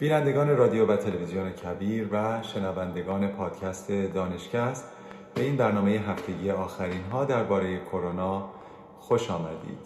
بینندگان 0.00 0.56
رادیو 0.56 0.86
و 0.86 0.96
تلویزیون 0.96 1.50
کبیر 1.50 2.08
و 2.12 2.42
شنوندگان 2.42 3.28
پادکست 3.28 3.92
دانشکست 3.92 4.84
به 5.34 5.42
این 5.42 5.56
برنامه 5.56 5.90
هفتگی 5.90 6.50
آخرین 6.50 7.02
ها 7.12 7.24
درباره 7.24 7.80
کرونا 7.80 8.48
خوش 8.98 9.30
آمدید. 9.30 9.78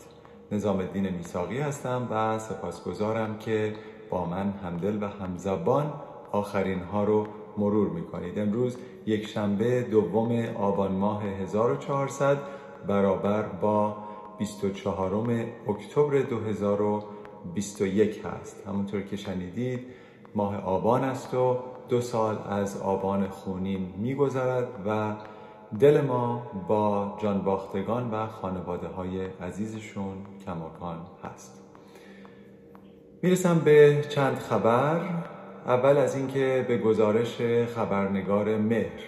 نظام 0.52 0.78
الدین 0.78 1.08
میساقی 1.08 1.58
هستم 1.58 2.08
و 2.10 2.38
سپاسگزارم 2.38 3.38
که 3.38 3.74
با 4.10 4.24
من 4.24 4.50
همدل 4.50 5.02
و 5.02 5.06
همزبان 5.06 5.92
آخرین 6.32 6.82
ها 6.82 7.04
رو 7.04 7.26
مرور 7.58 7.88
می 7.88 8.02
کنید. 8.02 8.38
امروز 8.38 8.78
یک 9.06 9.26
شنبه 9.26 9.82
دوم 9.82 10.54
آبان 10.54 10.92
ماه 10.92 11.24
1400 11.24 12.38
برابر 12.86 13.42
با 13.42 13.96
24 14.38 15.14
اکتبر 15.68 16.18
2021 16.18 18.22
هست 18.24 18.66
همونطور 18.66 19.02
که 19.02 19.16
شنیدید 19.16 20.03
ماه 20.34 20.64
آبان 20.64 21.04
است 21.04 21.34
و 21.34 21.58
دو 21.88 22.00
سال 22.00 22.38
از 22.48 22.82
آبان 22.82 23.28
خونین 23.28 23.94
میگذرد 23.96 24.68
و 24.86 25.14
دل 25.80 26.00
ما 26.00 26.42
با 26.68 27.18
جانباختگان 27.22 28.10
و 28.10 28.26
خانواده 28.26 28.88
های 28.88 29.26
عزیزشون 29.26 30.14
کماکان 30.46 30.96
هست. 31.24 31.60
می‌رسم 33.22 33.58
به 33.58 34.04
چند 34.08 34.36
خبر. 34.36 35.00
اول 35.66 35.96
از 35.96 36.16
اینکه 36.16 36.64
به 36.68 36.78
گزارش 36.78 37.40
خبرنگار 37.76 38.56
مهر 38.56 39.00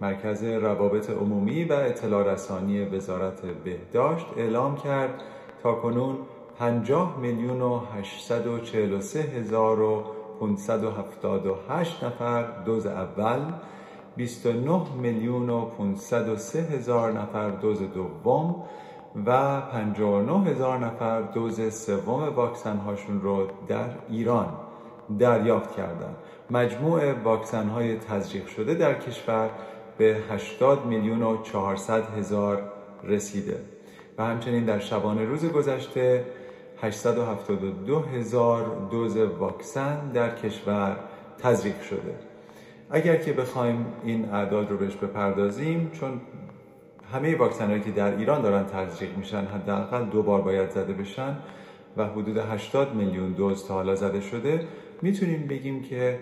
مرکز 0.00 0.42
روابط 0.42 1.10
عمومی 1.10 1.64
و 1.64 1.72
اطلاع 1.72 2.32
رسانی 2.32 2.84
وزارت 2.84 3.40
بهداشت 3.46 4.26
اعلام 4.36 4.76
کرد 4.76 5.22
تا 5.62 5.74
کنون 5.74 6.16
50 6.58 7.18
میلیون 7.18 7.62
و 7.62 7.80
843 7.98 9.20
هزار 9.20 9.80
و 9.80 10.04
578 10.40 12.04
نفر 12.04 12.42
دوز 12.64 12.86
اول 12.86 13.40
29 14.16 14.80
میلیون 15.00 15.50
و 15.50 15.64
503 15.64 16.58
هزار 16.58 17.12
نفر 17.12 17.50
دوز 17.50 17.82
دوم 17.82 18.64
و 19.26 19.60
59 19.60 20.50
هزار 20.50 20.78
نفر 20.78 21.20
دوز 21.20 21.74
سوم 21.74 22.28
واکسن 22.28 22.76
هاشون 22.76 23.20
رو 23.20 23.46
در 23.68 23.88
ایران 24.08 24.48
دریافت 25.18 25.76
کردند. 25.76 26.16
مجموع 26.50 27.12
واکسن 27.12 27.68
های 27.68 27.96
تزریق 27.96 28.46
شده 28.46 28.74
در 28.74 28.94
کشور 28.94 29.50
به 29.98 30.16
80 30.30 30.86
میلیون 30.86 31.22
و 31.22 31.42
400 31.42 32.18
هزار 32.18 32.62
رسیده 33.04 33.60
و 34.18 34.24
همچنین 34.24 34.64
در 34.64 34.78
شبانه 34.78 35.24
روز 35.24 35.44
گذشته 35.44 36.24
872 36.82 38.00
هزار 38.00 38.88
دوز 38.90 39.16
واکسن 39.16 40.12
در 40.12 40.34
کشور 40.34 40.96
تزریق 41.38 41.82
شده. 41.82 42.14
اگر 42.90 43.16
که 43.16 43.32
بخوایم 43.32 43.86
این 44.04 44.28
اعداد 44.28 44.70
رو 44.70 44.76
بهش 44.76 44.96
بپردازیم 44.96 45.90
چون 46.00 46.20
همه 47.12 47.36
واکسن 47.36 47.66
هایی 47.66 47.80
که 47.80 47.90
در 47.90 48.16
ایران 48.16 48.42
دارن 48.42 48.66
تزریق 48.66 49.16
میشن 49.16 49.44
حداقل 49.44 50.04
دو 50.04 50.22
بار 50.22 50.40
باید 50.40 50.70
زده 50.70 50.92
بشن 50.92 51.36
و 51.96 52.04
حدود 52.04 52.36
80 52.36 52.94
میلیون 52.94 53.32
دوز 53.32 53.66
تا 53.66 53.74
حالا 53.74 53.94
زده 53.94 54.20
شده 54.20 54.66
می‌تونیم 55.02 55.46
بگیم 55.46 55.82
که 55.82 56.18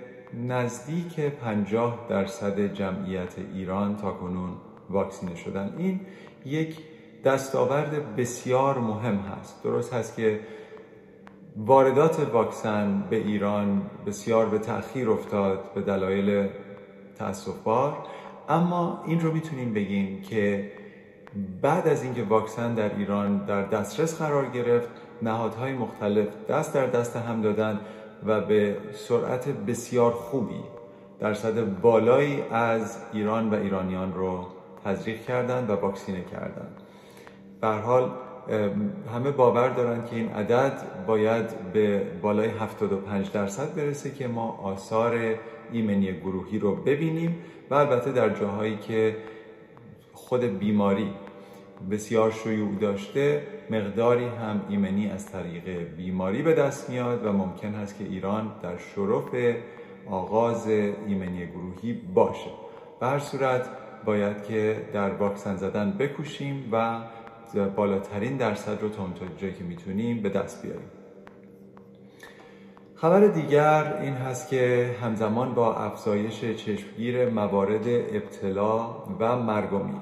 نزدیک 0.49 1.21
50 1.21 2.07
درصد 2.09 2.73
جمعیت 2.75 3.35
ایران 3.55 3.97
تا 3.97 4.13
کنون 4.13 4.51
واکسینه 4.91 5.37
شدن. 5.37 5.75
این 5.79 6.01
یک 6.47 6.79
دستاورد 7.27 8.17
بسیار 8.17 8.79
مهم 8.79 9.17
هست 9.17 9.63
درست 9.63 9.95
هست 9.95 10.17
که 10.17 10.41
واردات 11.57 12.21
واکسن 12.33 13.05
به 13.11 13.17
ایران 13.17 13.83
بسیار 14.07 14.47
به 14.47 14.59
تأخیر 14.59 15.11
افتاد 15.11 15.73
به 15.75 15.81
دلایل 15.81 16.49
تأسفبار 17.19 17.97
اما 18.49 19.03
این 19.07 19.21
رو 19.21 19.33
می‌تونیم 19.33 19.75
بگیم 19.75 20.23
که 20.23 20.73
بعد 21.63 21.89
از 21.89 22.03
اینکه 22.03 22.23
واکسن 22.23 22.75
در 22.75 22.97
ایران 22.97 23.45
در 23.47 23.63
دسترس 23.63 24.19
قرار 24.19 24.47
گرفت 24.47 24.89
نهادهای 25.23 25.73
مختلف 25.73 26.29
دست 26.49 26.75
در 26.75 26.87
دست 26.87 27.17
هم 27.17 27.43
دادن 27.43 27.81
و 28.27 28.41
به 28.41 28.77
سرعت 28.95 29.49
بسیار 29.49 30.13
خوبی 30.13 30.61
درصد 31.21 31.81
بالایی 31.81 32.43
از 32.51 32.99
ایران 33.13 33.51
و 33.51 33.55
ایرانیان 33.55 34.15
رو 34.15 34.47
تزریق 34.85 35.25
کردند 35.25 35.71
و 35.71 35.73
واکسینه 35.73 36.25
کردند. 36.25 36.86
به 37.61 37.69
حال 37.69 38.11
همه 39.15 39.31
باور 39.31 39.69
دارن 39.69 40.05
که 40.05 40.17
این 40.17 40.29
عدد 40.29 40.73
باید 41.07 41.73
به 41.73 42.03
بالای 42.23 42.49
75 42.49 43.33
درصد 43.33 43.75
برسه 43.75 44.11
که 44.11 44.29
ما 44.29 44.61
آثار 44.63 45.35
ایمنی 45.73 46.13
گروهی 46.13 46.59
رو 46.59 46.75
ببینیم 46.77 47.37
و 47.71 47.75
البته 47.75 48.13
در 48.13 48.29
جاهایی 48.29 48.77
که 48.77 49.17
خود 50.13 50.41
بیماری 50.59 51.11
بسیار 51.91 52.31
شیوع 52.31 52.75
داشته 52.81 53.43
مقداری 53.71 54.25
هم 54.25 54.61
ایمنی 54.69 55.11
از 55.11 55.33
طریق 55.33 55.95
بیماری 55.97 56.43
به 56.43 56.55
دست 56.55 56.91
میاد 56.91 57.27
و 57.27 57.33
ممکن 57.33 57.75
هست 57.75 57.99
که 57.99 58.05
ایران 58.05 58.53
در 58.63 58.77
شرف 58.77 59.57
آغاز 60.11 60.69
ایمنی 60.69 61.47
گروهی 61.47 61.93
باشه. 61.93 62.51
به 63.01 63.07
هر 63.07 63.19
صورت 63.19 63.69
باید 64.05 64.45
که 64.45 64.77
در 64.93 65.11
واکسن 65.11 65.57
زدن 65.57 65.97
بکوشیم 65.99 66.69
و 66.73 66.99
بالاترین 67.77 68.37
درصد 68.37 68.83
رو 68.83 68.89
تا 68.89 69.09
جایی 69.39 69.55
که 69.55 69.65
می‌تونیم 69.65 70.23
به 70.23 70.29
دست 70.29 70.63
بیاریم. 70.63 70.91
خبر 72.95 73.27
دیگر 73.27 73.99
این 74.01 74.15
هست 74.15 74.49
که 74.49 74.91
همزمان 75.03 75.55
با 75.55 75.75
افزایش 75.75 76.41
چشمگیر 76.41 77.29
موارد 77.29 77.89
ابتلا 77.89 79.05
و 79.21 79.37
مرگ 79.37 79.73
و 79.73 79.79
میر 79.79 79.97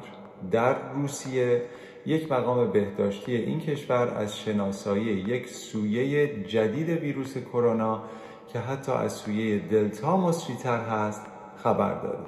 در 0.51 0.93
روسیه 0.93 1.63
یک 2.07 2.33
مقام 2.33 2.71
بهداشتی 2.71 3.37
این 3.37 3.61
کشور 3.61 4.09
از 4.09 4.39
شناسایی 4.39 5.05
یک 5.05 5.49
سویه 5.49 6.43
جدید 6.45 6.89
ویروس 6.89 7.39
کرونا 7.39 8.03
که 8.53 8.59
حتی 8.59 8.93
از 8.93 9.13
سویه 9.13 9.59
دلتا 9.59 10.17
مصریتر 10.17 10.81
هست 10.81 11.27
خبر 11.63 11.95
داده. 11.95 12.25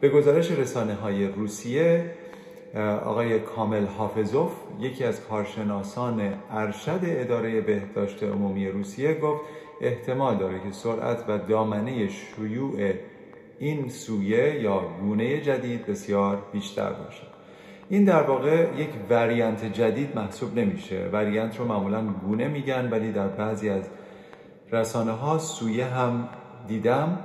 به 0.00 0.08
گزارش 0.08 0.50
رسانه 0.50 0.94
های 0.94 1.26
روسیه 1.26 2.14
آقای 2.80 3.40
کامل 3.40 3.86
حافظوف 3.86 4.52
یکی 4.80 5.04
از 5.04 5.20
کارشناسان 5.26 6.34
ارشد 6.50 7.00
اداره 7.02 7.60
بهداشت 7.60 8.22
عمومی 8.22 8.68
روسیه 8.68 9.14
گفت 9.14 9.40
احتمال 9.80 10.36
داره 10.36 10.60
که 10.60 10.70
سرعت 10.72 11.24
و 11.28 11.38
دامنه 11.38 12.08
شیوع 12.08 12.92
این 13.58 13.88
سویه 13.88 14.60
یا 14.60 14.80
گونه 15.00 15.40
جدید 15.40 15.86
بسیار 15.86 16.42
بیشتر 16.52 16.92
باشه. 16.92 17.22
این 17.88 18.04
در 18.04 18.22
واقع 18.22 18.66
یک 18.78 18.88
وریانت 19.10 19.64
جدید 19.72 20.16
محسوب 20.16 20.58
نمیشه. 20.58 21.08
وریانت 21.12 21.58
رو 21.58 21.64
معمولا 21.64 22.02
گونه 22.26 22.48
میگن 22.48 22.90
ولی 22.90 23.12
در 23.12 23.28
بعضی 23.28 23.68
از 23.68 23.90
رسانه 24.72 25.12
ها 25.12 25.38
سویه 25.38 25.84
هم 25.84 26.28
دیدم. 26.68 27.18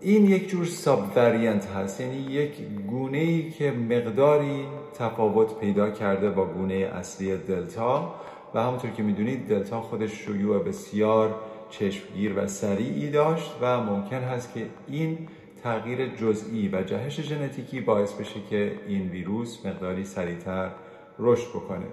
این 0.00 0.26
یک 0.26 0.48
جور 0.48 0.64
ساب 0.64 1.12
وریانت 1.16 1.66
هست. 1.66 2.00
یعنی 2.00 2.16
یک 2.16 2.52
گونه 2.90 3.18
ای 3.18 3.50
که 3.50 3.70
مقداری 3.70 4.64
تفاوت 4.98 5.58
پیدا 5.58 5.90
کرده 5.90 6.30
با 6.30 6.44
گونه 6.44 6.74
اصلی 6.74 7.36
دلتا. 7.36 8.14
و 8.54 8.62
همونطور 8.62 8.90
که 8.90 9.02
می‌دونید 9.02 9.48
دلتا 9.48 9.80
خودش 9.80 10.12
شیوع 10.12 10.64
بسیار 10.64 11.34
چشمگیر 11.70 12.32
و 12.36 12.46
سریعی 12.46 13.10
داشت 13.10 13.50
و 13.60 13.80
ممکن 13.80 14.16
هست 14.16 14.54
که 14.54 14.66
این 14.88 15.28
تغییر 15.62 16.06
جزئی 16.06 16.68
و 16.68 16.82
جهش 16.82 17.20
ژنتیکی 17.20 17.80
باعث 17.80 18.12
بشه 18.12 18.40
که 18.50 18.72
این 18.88 19.08
ویروس 19.08 19.66
مقداری 19.66 20.04
سریعتر 20.04 20.70
رشد 21.18 21.48
بکنه. 21.48 21.86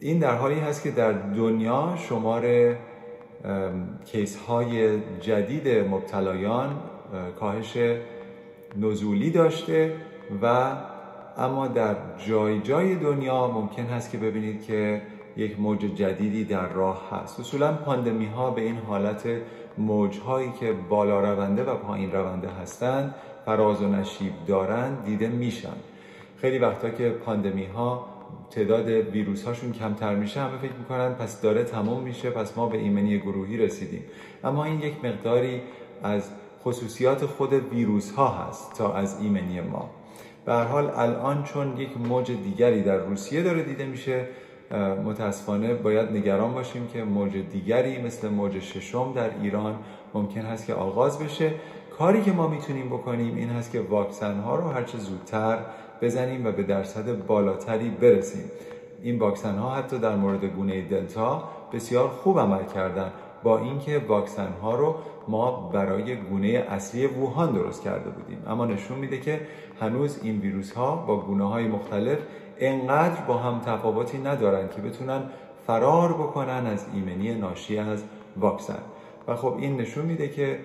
این 0.00 0.18
در 0.18 0.34
حالی 0.34 0.60
هست 0.60 0.82
که 0.82 0.90
در 0.90 1.12
دنیا 1.12 1.94
شمار 2.08 2.76
کیس 4.04 4.36
های 4.36 5.00
جدید 5.20 5.68
مبتلایان 5.68 6.76
کاهش 7.40 7.78
نزولی 8.76 9.30
داشته 9.30 9.96
و 10.42 10.72
اما 11.36 11.66
در 11.66 11.96
جای 12.26 12.60
جای 12.60 12.94
دنیا 12.94 13.48
ممکن 13.48 13.82
هست 13.82 14.10
که 14.10 14.18
ببینید 14.18 14.64
که 14.64 15.02
یک 15.36 15.60
موج 15.60 15.78
جدیدی 15.78 16.44
در 16.44 16.68
راه 16.68 17.08
هست. 17.12 17.40
اصولا 17.40 17.72
پاندمی 17.72 18.26
ها 18.26 18.50
به 18.50 18.62
این 18.62 18.76
حالت 18.76 19.28
موج 19.78 20.18
هایی 20.18 20.52
که 20.60 20.72
بالا 20.88 21.20
رونده 21.20 21.64
و 21.64 21.74
پایین 21.74 22.12
رونده 22.12 22.48
هستند 22.48 23.14
فراز 23.46 23.82
و 23.82 23.88
نشیب 23.88 24.32
دارند 24.46 25.04
دیده 25.04 25.28
میشن. 25.28 25.76
خیلی 26.36 26.58
وقتا 26.58 26.90
که 26.90 27.10
پاندمی 27.10 27.66
ها 27.66 28.06
تعداد 28.50 28.88
ویروس 28.88 29.44
هاشون 29.44 29.72
کمتر 29.72 30.14
میشه 30.14 30.40
همه 30.40 30.58
فکر 30.58 30.72
می‌کنن 30.78 31.14
پس 31.14 31.40
داره 31.40 31.64
تمام 31.64 32.02
میشه 32.02 32.30
پس 32.30 32.58
ما 32.58 32.66
به 32.66 32.78
ایمنی 32.78 33.18
گروهی 33.18 33.56
رسیدیم. 33.56 34.02
اما 34.44 34.64
این 34.64 34.80
یک 34.80 35.04
مقداری 35.04 35.60
از 36.02 36.30
خصوصیات 36.64 37.26
خود 37.26 37.52
ویروس 37.52 38.12
ها 38.12 38.28
هست 38.28 38.78
تا 38.78 38.94
از 38.94 39.20
ایمنی 39.20 39.60
ما. 39.60 39.90
به 40.44 40.54
حال 40.54 40.90
الان 40.96 41.42
چون 41.42 41.76
یک 41.76 41.96
موج 41.96 42.30
دیگری 42.30 42.82
در 42.82 42.96
روسیه 42.96 43.42
داره 43.42 43.62
دیده 43.62 43.86
میشه 43.86 44.26
متاسفانه 45.04 45.74
باید 45.74 46.12
نگران 46.12 46.54
باشیم 46.54 46.86
که 46.86 47.04
موج 47.04 47.36
دیگری 47.36 48.02
مثل 48.02 48.28
موج 48.28 48.58
ششم 48.58 49.12
در 49.12 49.30
ایران 49.42 49.78
ممکن 50.14 50.40
هست 50.40 50.66
که 50.66 50.74
آغاز 50.74 51.18
بشه. 51.18 51.54
کاری 51.98 52.22
که 52.22 52.32
ما 52.32 52.48
می‌تونیم 52.48 52.86
بکنیم 52.86 53.36
این 53.36 53.50
هست 53.50 53.72
که 53.72 53.80
واکسن 53.80 54.40
ها 54.40 54.56
رو 54.56 54.68
هرچه 54.68 54.98
زودتر 54.98 55.58
بزنیم 56.02 56.46
و 56.46 56.52
به 56.52 56.62
درصد 56.62 57.26
بالاتری 57.26 57.90
برسیم. 57.90 58.44
این 59.02 59.18
واکسن 59.18 59.58
ها 59.58 59.70
حتی 59.70 59.98
در 59.98 60.16
مورد 60.16 60.44
گونه 60.44 60.88
دلتا 60.88 61.44
بسیار 61.72 62.08
خوب 62.08 62.40
عمل 62.40 62.64
کردن. 62.64 63.12
با 63.42 63.58
اینکه 63.58 63.98
واکسن 64.08 64.52
ها 64.62 64.74
رو 64.74 64.94
ما 65.28 65.70
برای 65.72 66.16
گونه 66.16 66.48
اصلی 66.48 67.06
ووهان 67.06 67.52
درست 67.52 67.82
کرده 67.82 68.10
بودیم. 68.10 68.42
اما 68.46 68.66
نشون 68.66 68.98
میده 68.98 69.20
که 69.20 69.40
هنوز 69.80 70.20
این 70.22 70.40
ویروس 70.40 70.72
ها 70.72 70.96
با 70.96 71.20
گونه 71.20 71.48
های 71.48 71.64
مختلف 71.64 72.18
انقدر 72.58 73.20
با 73.20 73.36
هم 73.36 73.60
تفاوتی 73.60 74.18
ندارن 74.18 74.68
که 74.68 74.80
بتونن 74.80 75.22
فرار 75.66 76.12
بکنن 76.12 76.66
از 76.66 76.86
ایمنی 76.94 77.34
ناشی 77.34 77.78
از 77.78 78.04
واکسن. 78.36 78.78
و 79.28 79.36
خب 79.36 79.56
این 79.58 79.76
نشون 79.76 80.04
میده 80.04 80.28
که 80.28 80.58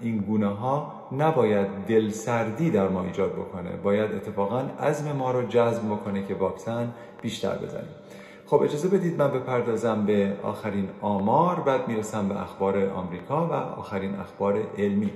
این 0.00 0.18
گونه 0.18 0.48
ها 0.48 0.92
نباید 1.18 1.66
دلسردی 1.88 2.70
در 2.70 2.88
ما 2.88 3.02
ایجاد 3.02 3.32
بکنه. 3.32 3.70
باید 3.82 4.12
اتفاقا 4.12 4.60
عزم 4.80 5.12
ما 5.12 5.30
رو 5.30 5.42
جذب 5.42 5.82
بکنه 5.86 6.26
که 6.26 6.34
واکسن 6.34 6.92
بیشتر 7.22 7.54
بزنیم. 7.58 7.94
خب 8.46 8.62
اجازه 8.62 8.88
بدید 8.88 9.18
من 9.18 9.28
بپردازم 9.28 10.06
به 10.06 10.36
آخرین 10.42 10.88
آمار 11.00 11.60
بعد 11.60 11.88
می‌رسم 11.88 12.28
به 12.28 12.42
اخبار 12.42 12.90
آمریکا 12.90 13.46
و 13.46 13.52
آخرین 13.52 14.14
اخبار 14.14 14.62
علمی. 14.78 15.10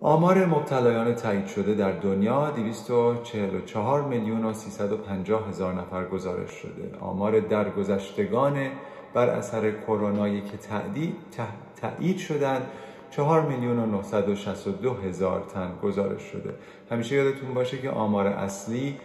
آمار 0.00 0.46
مبتلایان 0.46 1.14
تایید 1.14 1.46
شده 1.46 1.74
در 1.74 1.92
دنیا 1.92 2.50
244 2.50 4.02
میلیون 4.02 4.44
و 4.44 4.52
350 4.52 5.48
هزار 5.48 5.74
نفر 5.74 6.04
گزارش 6.04 6.50
شده. 6.50 6.98
آمار 7.00 7.40
درگذشتگان 7.40 8.56
بر 9.14 9.28
اثر 9.28 9.70
کرونایی 9.70 10.40
که 10.40 10.58
تایید 11.80 12.18
شدند 12.18 12.66
4 13.10 13.42
میلیون 13.42 13.78
و 13.78 13.86
962 13.86 14.94
هزار 14.94 15.44
تن 15.54 15.70
گزارش 15.82 16.22
شده. 16.22 16.54
همیشه 16.90 17.16
یادتون 17.16 17.54
باشه 17.54 17.78
که 17.78 17.90
آمار 17.90 18.26
اصلی 18.26 18.96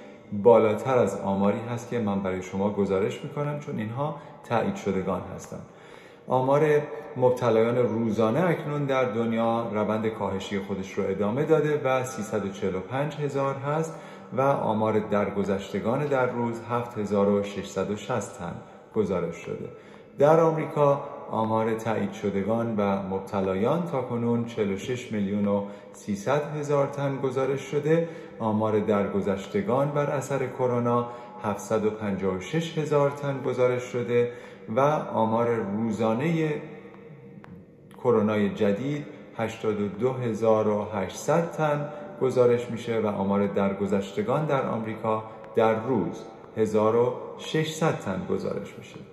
بالاتر 0.44 0.98
از 0.98 1.20
آماری 1.20 1.60
هست 1.60 1.90
که 1.90 2.00
من 2.00 2.24
برای 2.24 2.42
شما 2.42 2.70
گزارش 2.70 3.24
می‌کنم 3.24 3.60
چون 3.60 3.80
اینها 3.80 4.16
تایید 4.50 4.76
شدگان 4.76 5.22
هستند. 5.36 5.66
آمار 6.28 6.82
مبتلایان 7.18 7.78
روزانه 7.78 8.50
اکنون 8.50 8.86
در 8.86 9.06
دنیا 9.06 9.70
روند 9.74 10.08
کاهشی 10.08 10.60
خودش 10.60 10.94
رو 10.94 11.04
ادامه 11.08 11.44
داده 11.44 11.82
و 11.84 12.04
345 12.04 13.16
هزار 13.16 13.56
هست 13.56 13.96
و 14.38 14.42
آمار 14.42 15.00
درگذشتگان 15.00 16.06
در 16.06 16.26
روز 16.26 16.62
7660 16.70 18.40
تن 18.40 18.54
گزارش 18.96 19.36
شده. 19.36 19.70
در 20.20 20.40
آمریکا 20.40 21.04
آمار 21.32 21.74
تایید 21.74 22.14
شدگان 22.14 22.76
و 22.76 23.04
مبتلایان 23.04 23.86
تا 23.86 24.02
کنون 24.02 24.46
46 24.46 25.12
میلیون 25.12 25.48
و 25.48 25.66
300 25.94 26.56
هزار 26.56 26.88
تن 26.88 27.18
گزارش 27.18 27.62
شده. 27.62 28.10
آمار 28.40 28.80
درگذشتگان 28.80 29.92
بر 29.92 30.10
اثر 30.10 30.48
کرونا 30.48 31.08
756 31.44 32.78
هزار 32.78 33.10
تن 33.10 33.42
گزارش 33.42 33.84
شده 33.84 34.32
و 34.76 34.80
آمار 35.14 35.56
روزانه 35.56 36.62
کرونای 38.04 38.50
جدید 38.50 39.06
82800 39.38 41.52
تن 41.52 41.90
گزارش 42.22 42.72
میشه 42.72 43.00
و 43.00 43.08
آمار 43.08 43.48
درگذشتگان 43.48 44.46
در 44.46 44.66
آمریکا 44.66 45.24
در 45.56 45.86
روز 45.86 46.24
1600 46.58 48.00
تن 48.00 48.26
گزارش 48.30 48.78
میشه. 48.78 49.13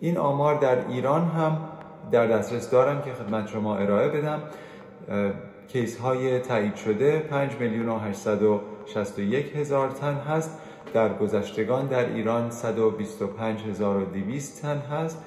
این 0.00 0.16
آمار 0.16 0.54
در 0.54 0.88
ایران 0.88 1.24
هم 1.24 1.58
در 2.10 2.26
دسترس 2.26 2.70
دارم 2.70 3.02
که 3.02 3.12
خدمت 3.12 3.48
شما 3.48 3.76
ارائه 3.76 4.08
بدم. 4.08 4.42
کیس 5.68 5.98
های 5.98 6.38
تایید 6.38 6.74
شده 6.74 7.18
5 7.18 7.56
میلیون 7.60 7.88
و 7.88 7.98
861 7.98 9.56
هزار 9.56 9.90
تن 9.90 10.14
هست. 10.14 10.58
در 10.94 11.18
گذشتگان 11.18 11.86
در 11.86 12.08
ایران 12.08 12.50
125200 12.50 14.62
تن 14.62 14.78
هست 14.78 15.24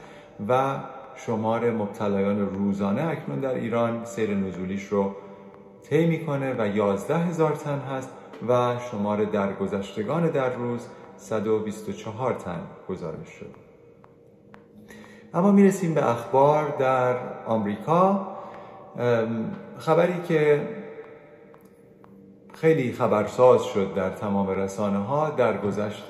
و 0.48 0.76
شمار 1.16 1.72
مبتلایان 1.72 2.40
روزانه 2.40 3.08
اکنون 3.08 3.40
در 3.40 3.56
ایران 3.56 4.06
سیر 4.06 4.36
نزولیش 4.36 4.84
رو 4.84 5.16
طی 5.90 6.06
می‌کنه 6.06 6.56
و 6.60 6.76
11 6.76 7.18
هزار 7.18 7.52
تن 7.52 7.80
هست 7.80 8.10
و 8.48 8.76
شمار 8.92 9.24
درگذشتگان 9.24 10.28
در 10.28 10.54
روز 10.54 10.88
124 11.18 12.34
تن 12.34 12.60
گزارش 12.90 13.30
شد 13.30 13.63
اما 15.34 15.52
می‌رسیم 15.52 15.94
به 15.94 16.10
اخبار 16.10 16.76
در 16.80 17.16
آمریکا. 17.46 18.28
خبری 19.78 20.22
که 20.28 20.68
خیلی 22.54 22.92
خبرساز 22.92 23.64
شد 23.64 23.94
در 23.94 24.10
تمام 24.10 24.50
رسانه 24.50 24.98
ها 24.98 25.30
در 25.30 25.58
گذشت 25.58 26.06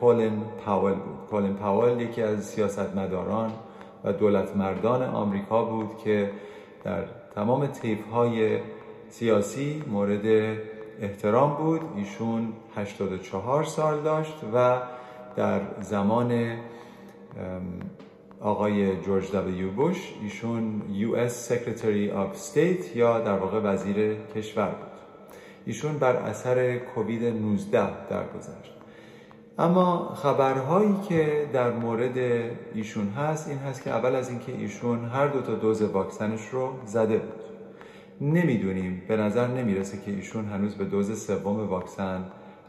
کولن 0.00 0.32
پاول 0.64 0.92
بود. 0.92 1.26
کولن 1.30 1.54
پاول 1.54 2.00
یکی 2.00 2.22
از 2.22 2.44
سیاستمداران 2.44 3.50
و 4.04 4.12
دولت 4.12 4.56
مردان 4.56 5.02
آمریکا 5.02 5.64
بود 5.64 5.98
که 6.04 6.30
در 6.84 7.04
تمام 7.34 7.66
تیف 7.66 8.06
های 8.12 8.58
سیاسی 9.08 9.82
مورد 9.88 10.56
احترام 11.00 11.54
بود. 11.54 11.80
ایشون 11.96 12.52
84 12.76 13.64
سال 13.64 14.00
داشت 14.00 14.36
و 14.54 14.78
در 15.36 15.60
زمان 15.80 16.56
آقای 18.40 18.96
جورج 18.96 19.32
دبلیو 19.32 19.70
بوش 19.70 20.14
ایشون 20.22 20.82
US 21.00 21.52
Secretary 21.52 22.12
of 22.12 22.38
State 22.52 22.96
یا 22.96 23.20
در 23.20 23.38
واقع 23.38 23.60
وزیر 23.60 24.14
کشور 24.36 24.68
بود. 24.68 24.90
ایشون 25.66 25.98
بر 25.98 26.16
اثر 26.16 26.78
کووید 26.78 27.24
19 27.24 28.08
درگذشت. 28.10 28.74
اما 29.58 30.14
خبرهایی 30.14 30.94
که 31.08 31.48
در 31.52 31.70
مورد 31.70 32.18
ایشون 32.74 33.08
هست 33.08 33.48
این 33.48 33.58
هست 33.58 33.82
که 33.82 33.90
اول 33.90 34.14
از 34.14 34.30
اینکه 34.30 34.52
ایشون 34.52 35.04
هر 35.04 35.26
دو 35.26 35.40
تا 35.40 35.54
دوز 35.54 35.82
واکسنش 35.82 36.48
رو 36.52 36.72
زده 36.86 37.18
بود. 37.18 37.40
نمی‌دونیم 38.20 39.02
به 39.08 39.16
نظر 39.16 39.46
نمی‌رسه 39.46 39.98
که 40.00 40.10
ایشون 40.10 40.44
هنوز 40.44 40.74
به 40.74 40.84
دوز 40.84 41.26
سوم 41.26 41.68
واکسن 41.68 42.24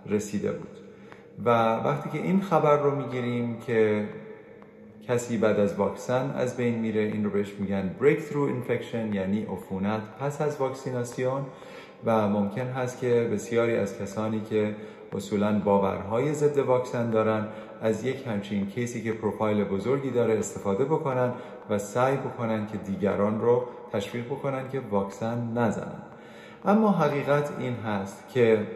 رسیده 0.06 0.52
بود. 0.52 0.78
و 1.46 1.76
وقتی 1.76 2.10
که 2.10 2.26
این 2.26 2.42
خبر 2.42 2.78
رو 2.78 2.96
می‌گیریم 2.96 3.58
که 3.68 4.08
کسی 5.12 5.38
بعد 5.38 5.60
از 5.60 5.76
واکسن 5.76 6.32
از 6.38 6.58
بین 6.58 6.80
میره؟ 6.80 7.02
این 7.02 7.24
رو 7.24 7.30
بهش 7.30 7.54
میگن 7.60 7.96
breakthrough 8.02 8.50
infection 8.50 9.16
یعنی 9.16 9.44
عفونت 9.44 10.02
پس 10.20 10.42
از 10.42 10.58
واکسیناسیون. 10.58 11.46
و 12.06 12.28
ممکن 12.28 12.68
هست 12.68 13.00
که 13.00 13.30
بسیاری 13.34 13.76
از 13.76 14.00
کسانی 14.00 14.42
که 14.42 14.76
اصولا 15.14 15.60
باورهای 15.60 16.34
ضد 16.34 16.58
واکسن 16.58 17.10
دارن 17.10 17.48
از 17.82 18.06
یک 18.06 18.28
همچین 18.28 18.68
case 18.68 18.96
ی 18.96 19.04
که 19.04 19.14
پروفایل 19.14 19.64
بزرگی 19.64 20.12
داره 20.12 20.40
استفاده 20.40 20.86
بکنن 20.86 21.32
و 21.70 21.80
سعی 21.80 22.18
بکنن 22.18 22.68
که 22.68 22.78
دیگران 22.78 23.42
رو 23.42 23.64
تشویق 23.94 24.26
بکنن 24.26 24.70
که 24.70 24.80
واکسن 24.92 25.52
نزنن. 25.56 26.02
اما 26.66 26.92
حقیقت 26.92 27.52
این 27.60 27.76
هست 27.76 28.30
که 28.34 28.68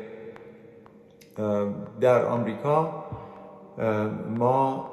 در 2.01 2.25
آمریکا 2.25 3.05
ما 4.37 4.91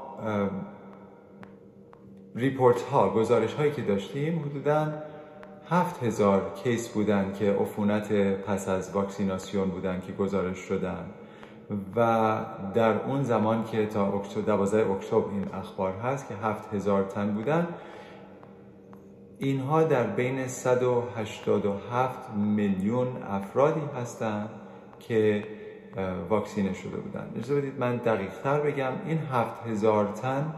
report 2.36 2.82
ها 2.82 3.10
گزارش 3.10 3.54
هایی 3.54 3.72
که 3.72 3.82
داشتیم 3.82 4.38
حدودا 4.38 4.92
هفت 5.70 6.02
هزار 6.02 6.52
case 6.64 6.88
بودن 6.88 7.32
که 7.38 7.52
عفونت 7.52 8.12
پس 8.12 8.68
از 8.68 8.90
واکسیناسیون 8.90 9.68
بودن 9.68 10.02
که 10.06 10.12
گزارش 10.12 10.58
شدن. 10.58 11.04
و 11.96 12.38
در 12.74 13.04
اون 13.04 13.22
زمان 13.22 13.64
که 13.64 13.86
تا 13.86 14.12
اکتبر 14.12 14.42
12 14.42 14.90
اکتبر 14.90 15.30
این 15.30 15.46
اخبار 15.54 15.92
هست 15.92 16.28
که 16.28 16.34
هفت 16.34 16.74
هزار 16.74 17.02
تن 17.02 17.34
بودن 17.34 17.68
اینها 19.38 19.82
در 19.82 20.06
بین 20.06 20.46
187 20.46 22.30
میلیون 22.30 23.22
افرادی 23.22 23.80
هستند 24.00 24.48
که 25.00 25.44
واکسینه 26.28 26.72
شده 26.72 26.96
بودن. 26.96 27.30
اجازه 27.36 27.54
بدید 27.54 27.78
من 27.78 27.96
دقیق 27.96 28.32
تر 28.44 28.60
بگم 28.60 28.92
این 29.06 29.18
هفت 29.18 29.66
هزار 29.66 30.06
تن 30.06 30.54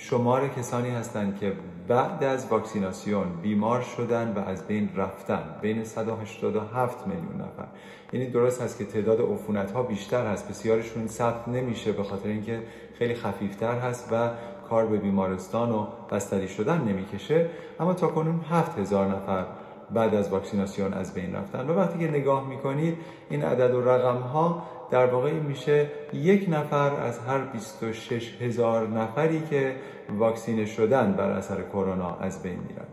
شمار 0.00 0.48
کسانی 0.48 0.90
هستند 0.90 1.38
که 1.38 1.52
بعد 1.88 2.24
از 2.24 2.46
واکسیناسیون 2.50 3.26
بیمار 3.42 3.80
شدن 3.80 4.32
و 4.36 4.48
از 4.48 4.66
بین 4.66 4.90
رفتن 4.96 5.42
بین 5.62 5.84
187 5.84 7.06
میلیون 7.06 7.34
نفر. 7.34 7.66
یعنی 8.12 8.30
درست 8.30 8.62
هست 8.62 8.78
که 8.78 8.84
تعداد 8.84 9.20
عفونت 9.20 9.70
ها 9.70 9.82
بیشتر 9.82 10.26
هست 10.26 10.48
بسیارشون 10.48 11.06
ثبت 11.06 11.48
نمیشه 11.48 11.92
به 11.92 12.02
خاطر 12.02 12.28
اینکه 12.28 12.62
خیلی 12.98 13.14
خفیفتر 13.14 13.78
هست 13.78 14.08
و 14.12 14.30
کار 14.70 14.86
به 14.86 14.96
بیمارستان 14.96 15.70
و 15.70 15.86
بستری 16.10 16.48
شدن 16.48 16.80
نمی‌کشه. 16.80 17.50
اما 17.80 17.94
تا 17.94 18.06
کنون 18.06 18.40
7000 18.50 19.06
نفر 19.06 19.46
بعد 19.90 20.14
از 20.14 20.28
واکسیناسیون 20.28 20.92
از 20.92 21.14
بین 21.14 21.34
رفتن. 21.34 21.70
و 21.70 21.74
وقتی 21.74 21.98
که 21.98 22.10
نگاه 22.10 22.48
می‌کنید 22.48 22.96
این 23.30 23.42
عدد 23.42 23.74
و 23.74 23.80
رقم 23.80 24.20
ها 24.20 24.62
در 24.90 25.06
واقع 25.06 25.32
میشه 25.32 25.90
یک 26.12 26.46
نفر 26.48 26.90
از 26.90 27.18
هر 27.18 27.38
26 27.38 28.42
هزار 28.42 28.88
نفری 28.88 29.42
که 29.50 29.76
واکسینه 30.18 30.66
شدن 30.66 31.12
بر 31.12 31.30
اثر 31.30 31.62
کرونا 31.62 32.16
از 32.16 32.42
بین 32.42 32.58
میرن. 32.58 32.86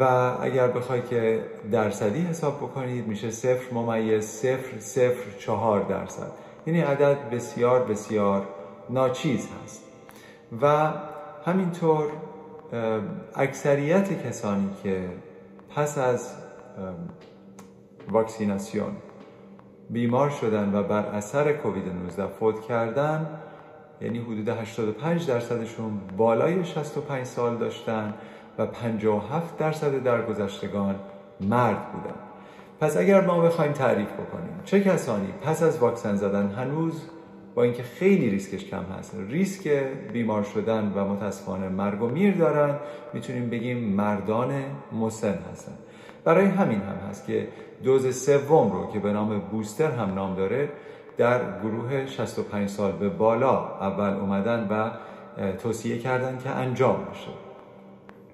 و 0.00 0.04
اگر 0.42 0.68
بخوای 0.68 1.02
که 1.02 1.44
درصدی 1.72 2.20
حساب 2.20 2.56
بکنید 2.56 3.06
میشه 3.06 3.30
صفر 3.30 3.74
ممیز 3.74 4.24
صفر 4.24 4.78
صفر 4.78 5.38
چهار 5.38 5.80
درصد. 5.80 6.30
یعنی 6.66 6.80
عدد 6.80 7.30
بسیار 7.30 7.84
بسیار 7.84 8.46
ناچیز 8.90 9.48
هست. 9.64 9.84
و 10.62 10.92
همینطور 11.44 12.10
اکثریت 13.34 14.26
کسانی 14.26 14.70
که 14.82 15.08
پس 15.76 15.98
از 15.98 16.34
واکسیناسیون 18.10 18.92
بیمار 19.90 20.30
شدن 20.30 20.74
و 20.74 20.82
بر 20.82 21.06
اثر 21.06 21.52
کووید 21.52 21.88
19 21.88 22.26
فوت 22.26 22.60
کردن 22.60 23.26
یعنی 24.00 24.18
حدود 24.18 24.48
85 24.48 25.26
درصدشون 25.26 26.00
بالای 26.16 26.64
65 26.64 27.26
سال 27.26 27.56
داشتن 27.56 28.14
و 28.58 28.66
57 28.66 29.58
درصد 29.58 30.02
درگذشتگان 30.02 30.94
مرد 31.40 31.92
بودن. 31.92 32.16
پس 32.80 32.96
اگر 32.96 33.20
ما 33.20 33.40
بخوایم 33.40 33.72
تعریف 33.72 34.12
بکنیم 34.12 34.60
چه 34.64 34.80
کسانی 34.80 35.32
پس 35.42 35.62
از 35.62 35.78
واکسن 35.78 36.16
زدن 36.16 36.50
هنوز 36.50 37.02
با 37.54 37.62
اینکه 37.62 37.82
خیلی 37.82 38.30
ریسکش 38.30 38.64
کم 38.64 38.82
هست 38.98 39.14
ریسک 39.28 39.68
بیمار 40.12 40.42
شدن 40.42 40.92
و 40.96 41.04
متاسفانه 41.04 41.68
مرگ 41.68 42.02
و 42.02 42.08
میر 42.08 42.36
دارن 42.36 42.78
می‌تونیم 43.14 43.50
بگیم 43.50 43.78
مردان 43.78 44.52
مسن 44.92 45.38
هستن. 45.52 45.72
برای 46.24 46.46
همین 46.46 46.80
هم 46.80 47.08
هست 47.10 47.26
که 47.26 47.48
دوز 47.84 48.24
سوم 48.24 48.72
رو 48.72 48.92
که 48.92 48.98
به 48.98 49.12
نام 49.12 49.38
بوستر 49.38 49.90
هم 49.90 50.14
نام 50.14 50.34
داره 50.34 50.68
در 51.16 51.60
گروه 51.60 52.06
65 52.06 52.68
سال 52.68 52.92
به 52.92 53.08
بالا 53.08 53.56
اول 53.80 54.20
اومدن 54.20 54.68
و 54.70 54.90
توصیه 55.56 55.98
کردن 55.98 56.38
که 56.38 56.50
انجام 56.50 56.96
بشه. 57.10 57.30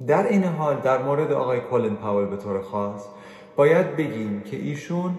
در 0.06 0.28
این 0.28 0.44
حال 0.44 0.76
در 0.76 1.02
مورد 1.02 1.32
آقای 1.32 1.60
کولن 1.60 1.94
پاول 1.94 2.26
به 2.26 2.36
طور 2.36 2.62
خاص 2.62 3.08
باید 3.56 3.96
بگیم 3.96 4.40
که 4.40 4.56
ایشون 4.56 5.10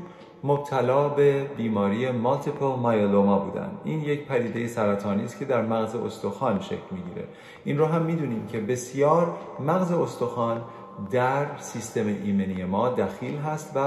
مبتلا 0.43 1.09
به 1.09 1.43
بیماری 1.57 2.11
مالتیپل 2.11 2.75
مایلوما 2.75 3.39
بودن. 3.39 3.71
این 3.83 4.01
یک 4.01 4.27
پدیده 4.27 4.67
سرطانی 4.67 5.23
است 5.23 5.39
که 5.39 5.45
در 5.45 5.61
مغز 5.61 5.95
استخوان 5.95 6.59
شکل 6.59 6.91
می‌گیره. 6.91 7.27
این 7.63 7.77
رو 7.77 7.85
هم 7.85 8.01
می‌دونیم 8.01 8.47
که 8.47 8.59
بسیار 8.59 9.35
مغز 9.59 9.91
استخوان 9.91 10.61
در 11.11 11.45
سیستم 11.57 12.07
ایمنی 12.07 12.63
ما 12.63 12.89
دخیل 12.89 13.37
هست 13.37 13.71
و 13.75 13.79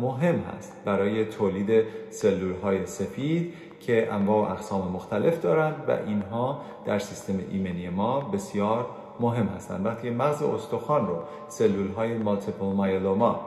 مهم 0.00 0.38
هست 0.38 0.76
برای 0.84 1.24
تولید 1.24 1.84
سلول 2.10 2.54
های 2.62 2.86
سفید 2.86 3.54
که 3.80 4.12
انواع 4.12 4.48
و 4.48 4.52
اقسام 4.52 4.92
مختلف 4.92 5.42
دارند 5.42 5.74
و 5.88 5.90
اینها 6.06 6.60
در 6.84 6.98
سیستم 6.98 7.38
ایمنی 7.50 7.88
ما 7.88 8.20
بسیار 8.20 8.86
مهم 9.20 9.46
هستند 9.46 9.86
وقتی 9.86 10.10
مغز 10.10 10.42
استخوان 10.42 11.06
رو 11.06 11.16
سلول 11.48 11.92
های 11.92 12.18
مالتیپل 12.18 12.66
مایلوما 12.66 13.40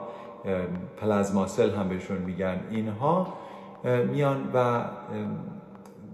پلازما 1.00 1.46
سل 1.46 1.70
هم 1.70 1.88
بهشون 1.88 2.18
میگن 2.18 2.60
اینها 2.70 3.26
میان 3.84 4.50
و 4.54 4.84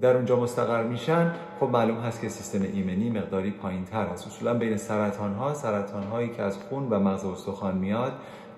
در 0.00 0.16
اونجا 0.16 0.40
مستقر 0.40 0.82
میشن 0.82 1.32
خب 1.60 1.66
معلوم 1.66 2.00
هست 2.00 2.20
که 2.20 2.28
سیستم 2.28 2.62
ایمنی 2.62 3.10
مقداری 3.10 3.50
پایین 3.50 3.84
تر 3.84 4.06
هست. 4.06 4.26
اصولا 4.26 4.54
بین 4.54 4.76
سرطان 4.76 5.34
ها 5.34 5.54
سرطان 5.54 6.02
هایی 6.02 6.28
که 6.28 6.42
از 6.42 6.58
خون 6.58 6.88
و 6.90 6.98
مغز 6.98 7.24
استخوان 7.24 7.78
میاد 7.78 8.12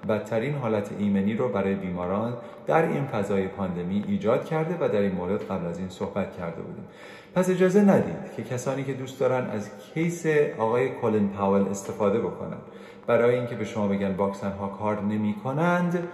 بدترین 0.08 0.54
حالت 0.54 0.90
ایمنی 0.98 1.34
رو 1.34 1.48
برای 1.48 1.74
بیماران 1.74 2.36
در 2.66 2.88
این 2.88 3.04
فضای 3.04 3.48
پاندمی 3.48 4.04
ایجاد 4.08 4.44
کرده 4.44 4.76
و 4.80 4.88
در 4.88 5.00
این 5.00 5.12
مورد 5.12 5.42
قبل 5.48 5.66
از 5.66 5.78
این 5.78 5.88
صحبت 5.88 6.36
کرده 6.36 6.62
بودیم. 6.62 6.84
پس 7.34 7.50
اجازه 7.50 7.80
ندید 7.80 8.34
که 8.36 8.42
کسانی 8.42 8.84
که 8.84 8.92
دوست 8.92 9.20
دارن 9.20 9.50
از 9.50 9.70
کیس 9.78 10.26
آقای 10.58 10.88
کولن 10.88 11.28
پاول 11.28 11.68
استفاده 11.68 12.18
بکنن. 12.18 12.58
برای 13.06 13.34
اینکه 13.34 13.54
به 13.54 13.64
شما 13.64 13.88
بگن 13.88 14.14
واکسن 14.14 14.52
ها 14.52 14.68
کار 14.68 15.02
نمی 15.02 15.34
کنند 15.44 16.08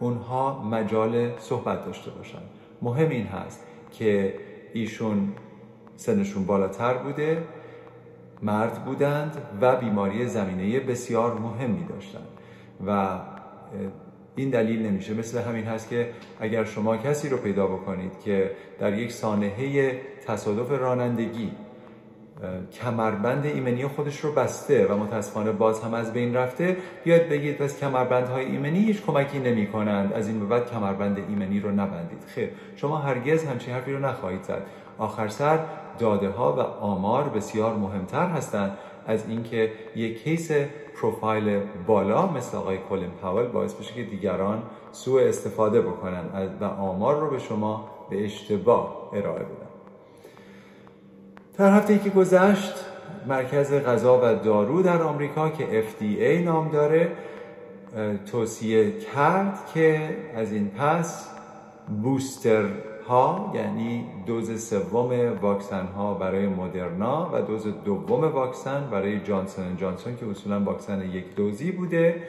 اونها 0.00 0.62
مجال 0.62 1.38
صحبت 1.38 1.84
داشته 1.84 2.10
باشن. 2.10 2.42
مهم 2.82 3.08
این 3.08 3.26
هست 3.26 3.66
که 3.90 4.34
ایشون 4.72 5.32
سنشون 5.96 6.46
بالاتر 6.46 6.94
بوده 6.94 7.42
مرد 8.42 8.84
بودند 8.84 9.42
و 9.60 9.76
بیماری 9.76 10.26
زمینه 10.26 10.80
بسیار 10.80 11.38
مهمی 11.38 11.84
داشتند. 11.84 12.35
و 12.86 13.18
این 14.36 14.50
دلیل 14.50 14.86
نمیشه. 14.86 15.14
مثل 15.14 15.38
همین 15.38 15.64
هست 15.64 15.88
که 15.88 16.10
اگر 16.40 16.64
شما 16.64 16.96
کسی 16.96 17.28
رو 17.28 17.36
پیدا 17.36 17.66
بکنید 17.66 18.20
که 18.24 18.50
در 18.78 18.98
یک 18.98 19.12
سانحه 19.12 20.00
تصادف 20.26 20.70
رانندگی 20.70 21.52
کمربند 22.72 23.46
ایمنی 23.46 23.86
خودش 23.86 24.20
رو 24.20 24.32
بسته 24.32 24.86
و 24.86 24.96
متاسفانه 24.96 25.52
باز 25.52 25.82
هم 25.82 25.94
از 25.94 26.12
بین 26.12 26.34
رفته 26.34 26.76
بیاید 27.04 27.28
بگید 27.28 27.58
پس 27.58 27.80
کمربندهای 27.80 28.44
ایمنی 28.44 28.78
هیچ 28.78 29.02
کمکی 29.02 29.38
نمی 29.38 29.66
کنند 29.66 30.12
از 30.12 30.28
این 30.28 30.40
به 30.40 30.46
بعد 30.46 30.70
کمربند 30.70 31.18
ایمنی 31.18 31.60
رو 31.60 31.70
نبندید. 31.70 32.24
خیر 32.26 32.50
شما 32.76 32.96
هرگز 32.96 33.44
همچین 33.44 33.74
حرفی 33.74 33.92
رو 33.92 33.98
نخواهید 33.98 34.42
زد. 34.42 34.62
آخر 34.98 35.28
سر 35.28 35.58
داده 35.98 36.28
ها 36.28 36.52
و 36.52 36.60
آمار 36.60 37.28
بسیار 37.28 37.76
مهمتر 37.76 38.26
هستند 38.26 38.78
از 39.06 39.28
اینکه 39.28 39.72
یک 39.96 40.22
کیس 40.22 40.50
پروفایل 41.00 41.60
بالا 41.86 42.26
مثل 42.26 42.56
آقای 42.56 42.78
کولین 42.78 43.10
پاول 43.10 43.46
باعث 43.46 43.74
بشه 43.74 43.94
که 43.94 44.02
دیگران 44.02 44.62
سوء 44.92 45.28
استفاده 45.28 45.80
بکنن 45.80 46.24
و 46.60 46.64
آمار 46.64 47.20
رو 47.20 47.30
به 47.30 47.38
شما 47.38 47.88
به 48.10 48.24
اشتباه 48.24 49.10
ارائه 49.12 49.42
بدن. 49.42 49.66
در 51.58 51.76
هفته 51.76 51.98
که 51.98 52.10
گذشت 52.10 52.74
مرکز 53.26 53.72
غذا 53.72 54.20
و 54.22 54.34
دارو 54.34 54.82
در 54.82 55.02
آمریکا 55.02 55.48
که 55.48 55.82
FDA 55.82 56.44
نام 56.44 56.70
داره 56.70 57.12
توصیه 58.32 58.92
کرد 59.00 59.58
که 59.74 60.16
از 60.36 60.52
این 60.52 60.68
پس 60.68 61.30
بوستر 62.02 62.64
ها 63.08 63.52
یعنی 63.54 64.04
دوز 64.26 64.68
سوم 64.68 65.38
واکسن 65.42 65.86
ها 65.86 66.14
برای 66.14 66.46
مدرنا 66.46 67.30
و 67.32 67.42
دوز 67.42 67.66
دوم 67.84 68.24
واکسن 68.24 68.90
برای 68.90 69.20
جانسون 69.20 69.76
جانسون 69.76 70.16
که 70.16 70.30
اصولا 70.30 70.60
واکسن 70.60 71.10
یک 71.10 71.34
دوزی 71.34 71.70
بوده 71.70 72.22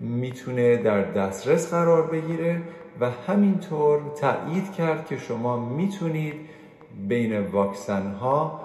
می‌تونه 0.00 0.76
در 0.76 1.02
دسترس 1.02 1.70
قرار 1.70 2.06
بگیره 2.06 2.62
و 3.00 3.10
همینطور 3.10 4.00
تایید 4.20 4.72
کرد 4.72 5.06
که 5.06 5.16
شما 5.16 5.56
می‌تونید 5.56 6.34
بین 7.08 7.40
واکسن 7.40 8.12
ها 8.12 8.60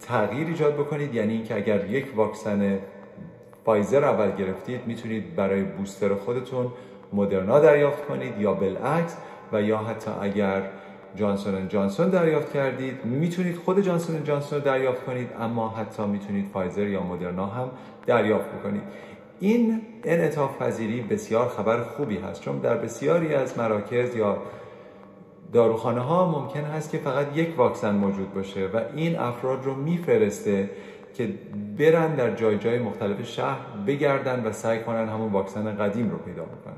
تغییر 0.00 0.46
ایجاد 0.46 0.74
بکنید. 0.74 1.14
یعنی 1.14 1.32
اینکه 1.32 1.56
اگر 1.56 1.90
یک 1.90 2.06
واکسن 2.16 2.78
فایزر 3.64 4.04
اول 4.04 4.30
گرفتید 4.36 4.80
می‌تونید 4.86 5.36
برای 5.36 5.62
بوستر 5.62 6.14
خودتون 6.14 6.66
مدرنا 7.12 7.60
دریافت 7.60 8.06
کنید 8.06 8.40
یا 8.40 8.54
بالعکس. 8.54 9.16
و 9.52 9.62
یا 9.62 9.78
حتی 9.78 10.10
اگر 10.20 10.62
جانسون 11.16 11.68
جانسون 11.68 12.08
دریافت 12.08 12.52
کردید 12.52 13.04
می‌تونید 13.04 13.56
خود 13.56 13.80
جانسون 13.80 14.24
جانسون 14.24 14.58
رو 14.58 14.64
دریافت 14.64 15.04
کنید 15.04 15.28
اما 15.40 15.68
حتی 15.68 16.06
می‌تونید 16.06 16.46
فایزر 16.52 16.86
یا 16.86 17.02
مدرنا 17.02 17.46
هم 17.46 17.70
دریافت 18.06 18.48
بکنید. 18.50 18.82
این 19.40 19.82
انعطاف 20.04 20.58
پذیری 20.58 21.00
بسیار 21.00 21.48
خبر 21.48 21.82
خوبی 21.82 22.18
هست 22.18 22.40
چون 22.40 22.58
در 22.58 22.76
بسیاری 22.76 23.34
از 23.34 23.58
مراکز 23.58 24.16
یا 24.16 24.38
داروخانه 25.52 26.00
ها 26.00 26.40
ممکن 26.40 26.60
هست 26.60 26.90
که 26.90 26.98
فقط 26.98 27.36
یک 27.36 27.58
واکسن 27.58 27.94
موجود 27.94 28.34
باشه 28.34 28.66
و 28.66 28.80
این 28.94 29.18
افراد 29.18 29.64
رو 29.64 29.74
میفرسته 29.74 30.70
که 31.14 31.28
برن 31.78 32.14
در 32.14 32.34
جای 32.34 32.58
جای 32.58 32.78
مختلف 32.78 33.26
شهر 33.26 33.60
بگردن 33.86 34.46
و 34.46 34.52
سعی 34.52 34.80
کنن 34.80 35.08
همون 35.08 35.32
واکسن 35.32 35.76
قدیم 35.76 36.10
رو 36.10 36.16
پیدا 36.16 36.42
بکنن. 36.42 36.76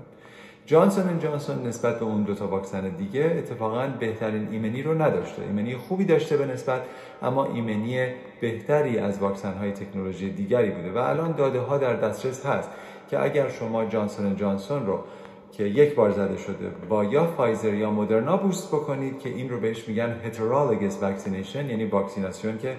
جانسون 0.66 1.18
جانسون 1.18 1.66
نسبت 1.66 1.98
به 1.98 2.04
اون 2.04 2.22
دوتا 2.22 2.48
واکسن 2.48 2.88
دیگه 2.88 3.34
اتفاقا 3.38 3.88
بهترین 4.00 4.48
ایمنی 4.50 4.82
رو 4.82 5.02
نداشته. 5.02 5.42
ایمنی 5.42 5.76
خوبی 5.76 6.04
داشته 6.04 6.36
به 6.36 6.46
نسبت 6.46 6.82
اما 7.22 7.44
ایمنی 7.44 8.06
بهتری 8.40 8.98
از 8.98 9.18
واکسن 9.18 9.52
های 9.52 9.72
تکنولوژی 9.72 10.30
دیگری 10.30 10.70
بوده. 10.70 10.92
و 10.92 10.98
الان 10.98 11.32
داده 11.32 11.60
ها 11.60 11.78
در 11.78 11.96
دسترس 11.96 12.46
هست 12.46 12.70
که 13.10 13.22
اگر 13.22 13.48
شما 13.48 13.84
جانسون 13.84 14.36
جانسون 14.36 14.86
رو 14.86 15.04
که 15.52 15.64
یک 15.64 15.94
بار 15.94 16.10
زده 16.10 16.36
شده 16.36 16.70
با 16.88 17.04
یا 17.04 17.26
فایزر 17.26 17.74
یا 17.74 17.90
مدرنا 17.90 18.36
boost 18.36 18.68
بکنید 18.68 19.18
که 19.18 19.28
این 19.28 19.50
رو 19.50 19.60
بهش 19.60 19.88
میگن 19.88 20.20
heterologous 20.24 21.02
vaccination 21.02 21.70
یعنی 21.70 21.84
واکسیناسیون 21.84 22.58
که 22.58 22.76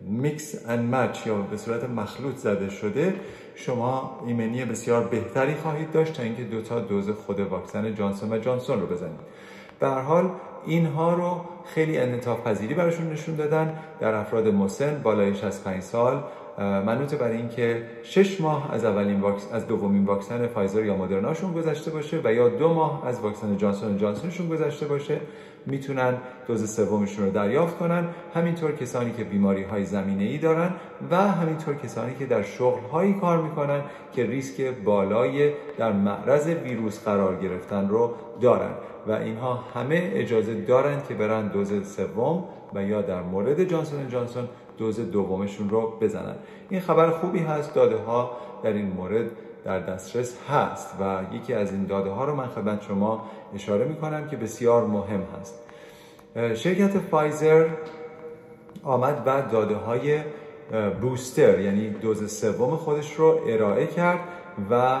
mix 0.00 0.66
and 0.68 0.94
match 0.94 1.26
یا 1.26 1.34
به 1.34 1.56
صورت 1.56 1.84
مخلوط 1.84 2.36
زده 2.36 2.70
شده 2.70 3.14
شما 3.54 4.20
ایمنی 4.26 4.64
بسیار 4.64 5.04
بهتری 5.04 5.54
خواهید 5.54 5.92
داشت 5.92 6.12
تا 6.12 6.22
اینکه 6.22 6.42
دو 6.42 6.62
تا 6.62 6.80
دوز 6.80 7.10
خود 7.10 7.40
واکسن 7.40 7.94
جانسون 7.94 8.32
و 8.32 8.38
جانسون 8.38 8.80
رو 8.80 8.86
بزنید. 8.86 9.20
به 9.80 9.88
هر 9.88 10.00
حال 10.00 10.30
اینها 10.66 11.14
رو 11.14 11.40
خیلی 11.74 11.98
انعطاف 11.98 12.40
پذیری 12.46 12.74
براشون 12.74 13.12
نشون 13.12 13.36
دادن. 13.36 13.78
در 14.00 14.14
افراد 14.14 14.48
مسن 14.48 15.00
بالای 15.02 15.34
65 15.34 15.82
سال 15.82 16.22
منوط 16.58 17.14
بر 17.14 17.30
اینکه 17.30 17.82
شش 18.02 18.40
ماه 18.40 18.74
از 18.74 18.84
اولین 18.84 19.20
واکس 19.20 19.52
از 19.52 19.66
دومین 19.66 20.04
واکسن 20.04 20.46
فایزر 20.46 20.84
یا 20.84 20.96
مدرناشون 20.96 21.52
گذشته 21.52 21.90
باشه 21.90 22.20
و 22.24 22.34
یا 22.34 22.48
دو 22.48 22.74
ماه 22.74 23.06
از 23.06 23.20
واکسن 23.20 23.56
جانسون 23.56 23.98
جانسونشون 23.98 24.48
گذشته 24.48 24.86
باشه 24.86 25.20
می‌تونن 25.66 26.14
دوز 26.46 26.74
سومشون 26.74 27.24
رو 27.24 27.30
دریافت 27.30 27.78
کنن. 27.78 28.08
همینطور 28.34 28.72
کسانی 28.72 29.12
که 29.12 29.24
بیماری 29.24 29.62
های 29.62 29.84
زمینه 29.84 30.24
ای 30.24 30.38
دارن 30.38 30.70
و 31.10 31.16
همینطور 31.16 31.74
کسانی 31.74 32.14
که 32.14 32.26
در 32.26 32.42
شغل 32.42 32.80
هایی 32.92 33.14
کار 33.14 33.42
می‌کنن 33.42 33.80
که 34.12 34.26
ریسک 34.26 34.60
بالای 34.84 35.52
در 35.78 35.92
معرض 35.92 36.46
ویروس 36.46 37.04
قرار 37.04 37.36
گرفتن 37.36 37.88
رو 37.88 38.14
دارن. 38.40 38.70
و 39.06 39.12
اینها 39.12 39.64
همه 39.74 40.10
اجازه 40.14 40.54
دارن 40.54 41.02
که 41.08 41.14
برن 41.14 41.48
دوز 41.48 41.96
سوم 41.96 42.44
و 42.74 42.82
یا 42.82 43.02
در 43.02 43.22
مورد 43.22 43.64
جانسون 43.64 44.08
جانسون 44.08 44.48
دوز 44.78 45.00
دومشون 45.00 45.70
رو 45.70 45.92
بزنن. 46.00 46.34
این 46.70 46.80
خبر 46.80 47.10
خوبی 47.10 47.38
هست 47.38 47.74
داده 47.74 47.96
ها 47.96 48.30
در 48.62 48.72
این 48.72 48.86
مورد 48.86 49.30
در 49.64 49.80
دسترس 49.80 50.38
هست 50.50 50.94
و 51.00 51.20
یکی 51.32 51.54
از 51.54 51.72
این 51.72 51.86
داده 51.86 52.10
ها 52.10 52.24
رو 52.24 52.34
من 52.34 52.46
خدمت 52.46 52.82
شما 52.82 53.26
اشاره 53.54 53.84
می 53.84 53.96
کنم 53.96 54.28
که 54.28 54.36
بسیار 54.36 54.86
مهم 54.86 55.22
هست. 55.40 55.62
شرکت 56.54 56.98
فایزر 56.98 57.66
آمد 58.82 59.22
و 59.26 59.42
داده 59.52 59.74
های 59.74 60.20
بوستر 61.00 61.60
یعنی 61.60 61.90
دوز 61.90 62.40
سوم 62.40 62.76
خودش 62.76 63.14
رو 63.14 63.40
ارائه 63.46 63.86
کرد 63.86 64.20
و 64.70 65.00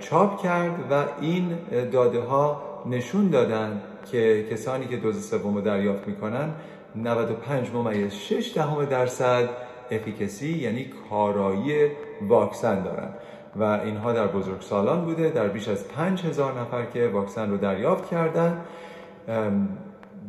چاپ 0.00 0.42
کرد 0.42 0.74
و 0.90 1.04
این 1.20 1.58
داده 1.92 2.20
ها 2.20 2.62
نشون 2.86 3.30
دادن 3.30 3.82
که 4.10 4.46
کسانی 4.50 4.86
که 4.86 4.96
دوز 4.96 5.28
سوم 5.30 5.54
رو 5.54 5.60
دریافت 5.60 6.08
می‌کنن 6.08 6.50
95 6.96 7.70
ممیز 7.74 8.12
6 8.12 8.52
دهم 8.54 8.84
درصد 8.84 9.48
افیکسی 9.90 10.58
یعنی 10.58 10.90
کارایی 11.10 11.88
واکسن 12.28 12.82
دارن. 12.82 13.08
و 13.56 13.62
اینها 13.62 14.12
در 14.12 14.26
بزرگسالان 14.26 15.04
بوده. 15.04 15.30
در 15.30 15.48
بیش 15.48 15.68
از 15.68 15.88
5000 15.88 16.60
نفر 16.60 16.84
که 16.84 17.08
واکسن 17.08 17.50
رو 17.50 17.56
دریافت 17.56 18.10
کردن 18.10 18.60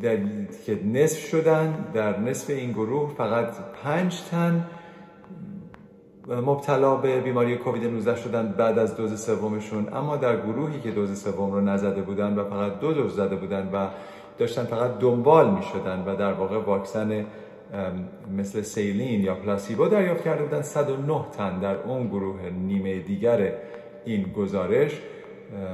در 0.02 0.18
که 0.66 0.80
نصف 0.86 1.20
شدن. 1.20 1.86
در 1.94 2.20
نصف 2.20 2.50
این 2.50 2.72
گروه 2.72 3.14
فقط 3.18 3.48
5 3.84 4.22
تن 4.32 4.66
مبتلا 6.28 6.96
به 6.96 7.22
بیماری 7.22 7.58
کووید 7.58 7.86
19 7.86 8.16
شدن 8.16 8.54
بعد 8.58 8.80
از 8.80 8.98
دوز 8.98 9.26
سومشون. 9.26 9.94
اما 9.94 10.18
در 10.18 10.42
گروهی 10.42 10.80
که 10.80 10.92
دوز 10.92 11.24
سوم 11.24 11.52
رو 11.52 11.62
نزده 11.62 12.02
بودن 12.02 12.36
و 12.36 12.50
فقط 12.50 12.80
دو 12.80 12.94
دوز 12.94 13.16
زده 13.16 13.36
بودن 13.36 13.70
و 13.74 13.88
داشتن 14.38 14.64
فقط 14.64 15.00
دنبال 15.00 15.50
می 15.52 15.64
شدن 15.64 16.04
و 16.08 16.16
در 16.16 16.34
واقع 16.34 16.58
واکسن 16.58 17.26
مثل 18.38 18.62
سیلین 18.62 19.22
یا 19.22 19.36
پلاسیبو 19.36 19.88
دریافت 19.88 20.24
کرده 20.24 20.44
بودن. 20.44 20.62
109 20.62 21.26
تن 21.38 21.60
در 21.60 21.76
اون 21.76 22.08
گروه 22.08 22.50
نیمه 22.50 23.00
دیگر 23.00 23.54
این 24.06 24.24
گزارش 24.24 25.02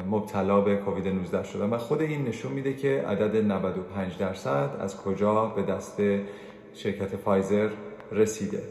مبتلا 0.09 0.61
به 0.61 0.75
کووید 0.75 1.07
19 1.07 1.43
شدن 1.43 1.69
و 1.69 1.77
خود 1.77 2.01
این 2.01 2.27
نشون 2.27 2.51
میده 2.51 2.73
که 2.73 3.05
عدد 3.07 3.35
95 3.35 4.17
درصد 4.17 4.69
از 4.79 4.97
کجا 4.97 5.45
به 5.45 5.63
دست 5.63 6.01
شرکت 6.73 7.15
فایزر 7.15 7.69
رسیده. 8.11 8.63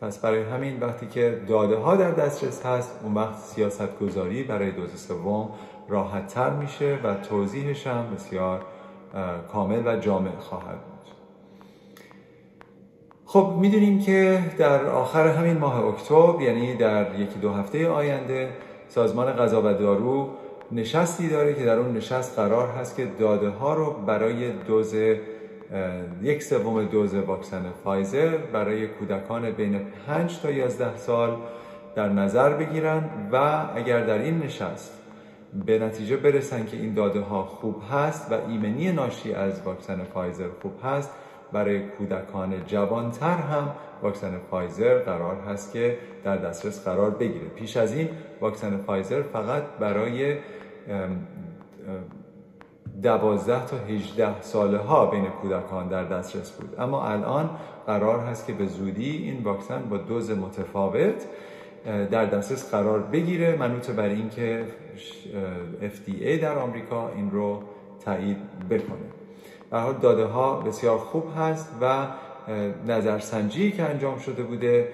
پس 0.00 0.18
برای 0.18 0.42
همین 0.42 0.80
وقتی 0.80 1.06
که 1.06 1.40
داده 1.48 1.76
ها 1.76 1.96
در 1.96 2.10
دسترس 2.10 2.66
هست 2.66 3.00
اون 3.04 3.14
وقت 3.14 3.38
سیاست 3.38 3.98
گذاری 3.98 4.42
برای 4.42 4.70
دوز 4.70 4.90
سوم 4.90 5.48
راحت 5.88 6.26
تر 6.26 6.50
میشه 6.50 6.98
و 7.04 7.14
توضیحش 7.14 7.86
هم 7.86 8.14
بسیار 8.14 8.64
کامل 9.52 9.82
و 9.86 9.96
جامع 9.96 10.36
خواهد 10.38 10.78
بود. 10.78 10.90
خب 13.24 13.54
می‌دونیم 13.60 14.00
که 14.00 14.42
در 14.58 14.86
آخر 14.86 15.28
همین 15.28 15.58
ماه 15.58 15.84
اکتبر 15.84 16.42
یعنی 16.42 16.74
در 16.74 17.20
یکی 17.20 17.38
دو 17.38 17.52
هفته 17.52 17.88
آینده 17.88 18.50
سازمان 18.88 19.32
غذا 19.32 19.60
و 19.60 19.72
دارو 19.74 20.28
نشستی 20.72 21.28
داره 21.28 21.54
که 21.54 21.64
در 21.64 21.78
اون 21.78 21.96
نشست 21.96 22.38
قرار 22.38 22.68
هست 22.68 22.96
که 22.96 23.06
داده 23.18 23.48
ها 23.48 23.74
رو 23.74 23.92
برای 24.06 24.52
دوز 24.52 24.94
یک 26.22 26.42
سوم 26.42 26.84
دوز 26.84 27.14
واکسن 27.14 27.64
فایزر 27.84 28.36
برای 28.52 28.86
کودکان 28.86 29.50
بین 29.50 29.80
5 30.06 30.40
تا 30.40 30.50
11 30.50 30.96
سال 30.96 31.36
در 31.94 32.08
نظر 32.08 32.50
بگیرن 32.50 33.04
و 33.32 33.66
اگر 33.74 34.06
در 34.06 34.18
این 34.18 34.38
نشست 34.38 34.99
به 35.66 35.78
نتیجه 35.78 36.16
برسن 36.16 36.66
که 36.66 36.76
این 36.76 36.94
داده 36.94 37.20
ها 37.20 37.42
خوب 37.42 37.82
هست 37.92 38.32
و 38.32 38.34
ایمنی 38.48 38.92
ناشی 38.92 39.32
از 39.32 39.62
واکسن 39.62 40.04
فایزر 40.04 40.48
خوب 40.62 40.72
هست. 40.84 41.10
برای 41.52 41.88
کودکان 41.88 42.66
جوانتر 42.66 43.36
هم 43.36 43.70
واکسن 44.02 44.38
فایزر 44.50 44.98
قرار 44.98 45.36
هست 45.36 45.72
که 45.72 45.98
در 46.24 46.36
دسترس 46.36 46.84
قرار 46.84 47.10
بگیره. 47.10 47.48
پیش 47.48 47.76
از 47.76 47.94
این 47.94 48.08
واکسن 48.40 48.76
فایزر 48.76 49.22
فقط 49.22 49.62
برای 49.80 50.36
دوازده 53.02 53.66
تا 53.66 53.76
18 53.76 54.40
ساله 54.40 54.78
ها 54.78 55.06
بین 55.06 55.24
کودکان 55.24 55.88
در 55.88 56.04
دسترس 56.04 56.50
بود. 56.50 56.80
اما 56.80 57.08
الان 57.08 57.50
قرار 57.86 58.20
هست 58.20 58.46
که 58.46 58.52
به 58.52 58.66
زودی 58.66 59.16
این 59.16 59.42
واکسن 59.42 59.82
با 59.88 59.96
دوز 59.96 60.30
متفاوت 60.30 61.26
در 61.84 62.24
دسترس 62.24 62.70
قرار 62.70 63.00
بگیره. 63.00 63.56
منوط 63.56 63.90
بر 63.90 64.08
اینکه 64.08 64.64
FDA 65.82 66.42
در 66.42 66.58
آمریکا 66.58 67.10
این 67.16 67.30
رو 67.30 67.62
تایید 68.04 68.36
بکنه. 68.70 68.98
به 69.70 69.78
حال 69.78 69.94
داده 69.94 70.24
ها 70.24 70.60
بسیار 70.60 70.98
خوب 70.98 71.24
هست 71.38 71.68
و 71.80 72.06
نظرسنجی 72.86 73.72
که 73.72 73.82
انجام 73.82 74.18
شده 74.18 74.42
بوده 74.42 74.88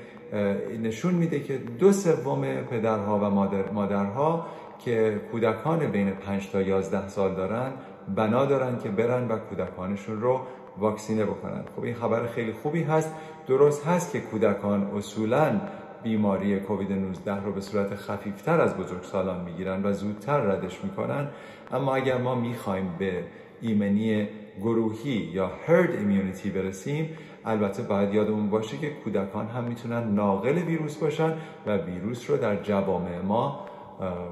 نشون 0.82 1.14
میده 1.14 1.40
که 1.40 1.58
دو 1.58 1.92
سوم 1.92 2.54
پدرها 2.70 3.18
و 3.18 3.30
مادر، 3.30 3.70
مادرها 3.70 4.46
که 4.78 5.20
کودکان 5.32 5.78
بین 5.78 6.10
5 6.10 6.50
تا 6.50 6.62
11 6.62 7.08
سال 7.08 7.34
دارن 7.34 7.72
بنا 8.14 8.44
دارن 8.44 8.78
که 8.78 8.88
برن 8.88 9.28
و 9.28 9.38
کودکانشون 9.38 10.20
رو 10.20 10.40
واکسینه 10.78 11.24
بکنن. 11.24 11.64
خب 11.76 11.82
این 11.82 11.94
خبر 11.94 12.26
خیلی 12.26 12.52
خوبی 12.52 12.82
هست. 12.82 13.12
درست 13.48 13.86
هست 13.86 14.12
که 14.12 14.20
کودکان 14.20 14.90
اصولا 14.96 15.60
بیماری 16.06 16.60
کووید 16.60 16.92
19 16.92 17.44
رو 17.44 17.52
به 17.52 17.60
صورت 17.60 17.94
خفیفتر 17.94 18.60
از 18.60 18.76
بزرگسالان 18.76 19.44
می‌گیرن 19.44 19.82
و 19.86 19.92
زودتر 19.92 20.40
ردش 20.40 20.84
می‌کنن. 20.84 21.28
اما 21.72 21.94
اگر 21.94 22.18
ما 22.18 22.34
می‌خوایم 22.34 22.94
به 22.98 23.24
ایمنی 23.60 24.28
گروهی 24.60 25.30
یا 25.32 25.50
هرد 25.66 25.90
ایمیونیتی 25.90 26.50
برسیم 26.50 27.10
البته 27.44 27.82
باید 27.82 28.14
یادمون 28.14 28.50
باشه 28.50 28.78
که 28.78 28.90
کودکان 28.90 29.46
هم 29.46 29.64
می‌تونن 29.64 30.14
ناقل 30.14 30.58
ویروس 30.58 30.96
باشن 30.96 31.32
و 31.66 31.76
ویروس 31.76 32.30
رو 32.30 32.36
در 32.36 32.56
جوامع 32.56 33.20
ما 33.20 33.66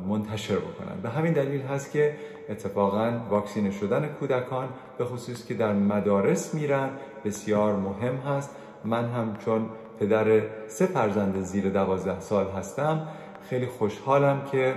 منتشر 0.09 0.57
بکنن. 0.57 1.01
به 1.03 1.09
همین 1.09 1.33
دلیل 1.33 1.63
هست 1.63 1.93
که 1.93 2.17
اتفاقا 2.49 3.13
واکسینه 3.31 3.71
شدن 3.71 4.07
کودکان 4.07 4.69
به 4.99 5.05
خصوص 5.05 5.47
که 5.47 5.55
در 5.55 5.73
مدارس 5.73 6.55
میرن 6.55 6.91
بسیار 7.25 7.77
مهم 7.77 8.17
هست. 8.17 8.57
من 8.85 9.05
هم 9.09 9.37
چون 9.45 9.67
پدر 10.01 10.43
سه 10.67 10.87
فرزند 10.87 11.41
زیر 11.41 11.71
دوازده 11.71 12.21
سال 12.21 12.51
هستم. 12.51 13.09
خیلی 13.51 13.67
خوشحالم 13.67 14.43
که 14.53 14.75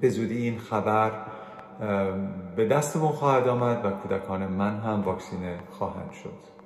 به 0.00 0.08
زودی 0.08 0.42
این 0.42 0.58
خبر 0.58 1.12
به 2.56 2.66
دستمون 2.66 3.12
خواهد 3.12 3.48
آمد 3.48 3.84
و 3.84 3.90
کودکان 3.90 4.46
من 4.46 4.78
هم 4.78 5.02
واکسینه 5.02 5.58
خواهند 5.70 6.12
شد. 6.12 6.58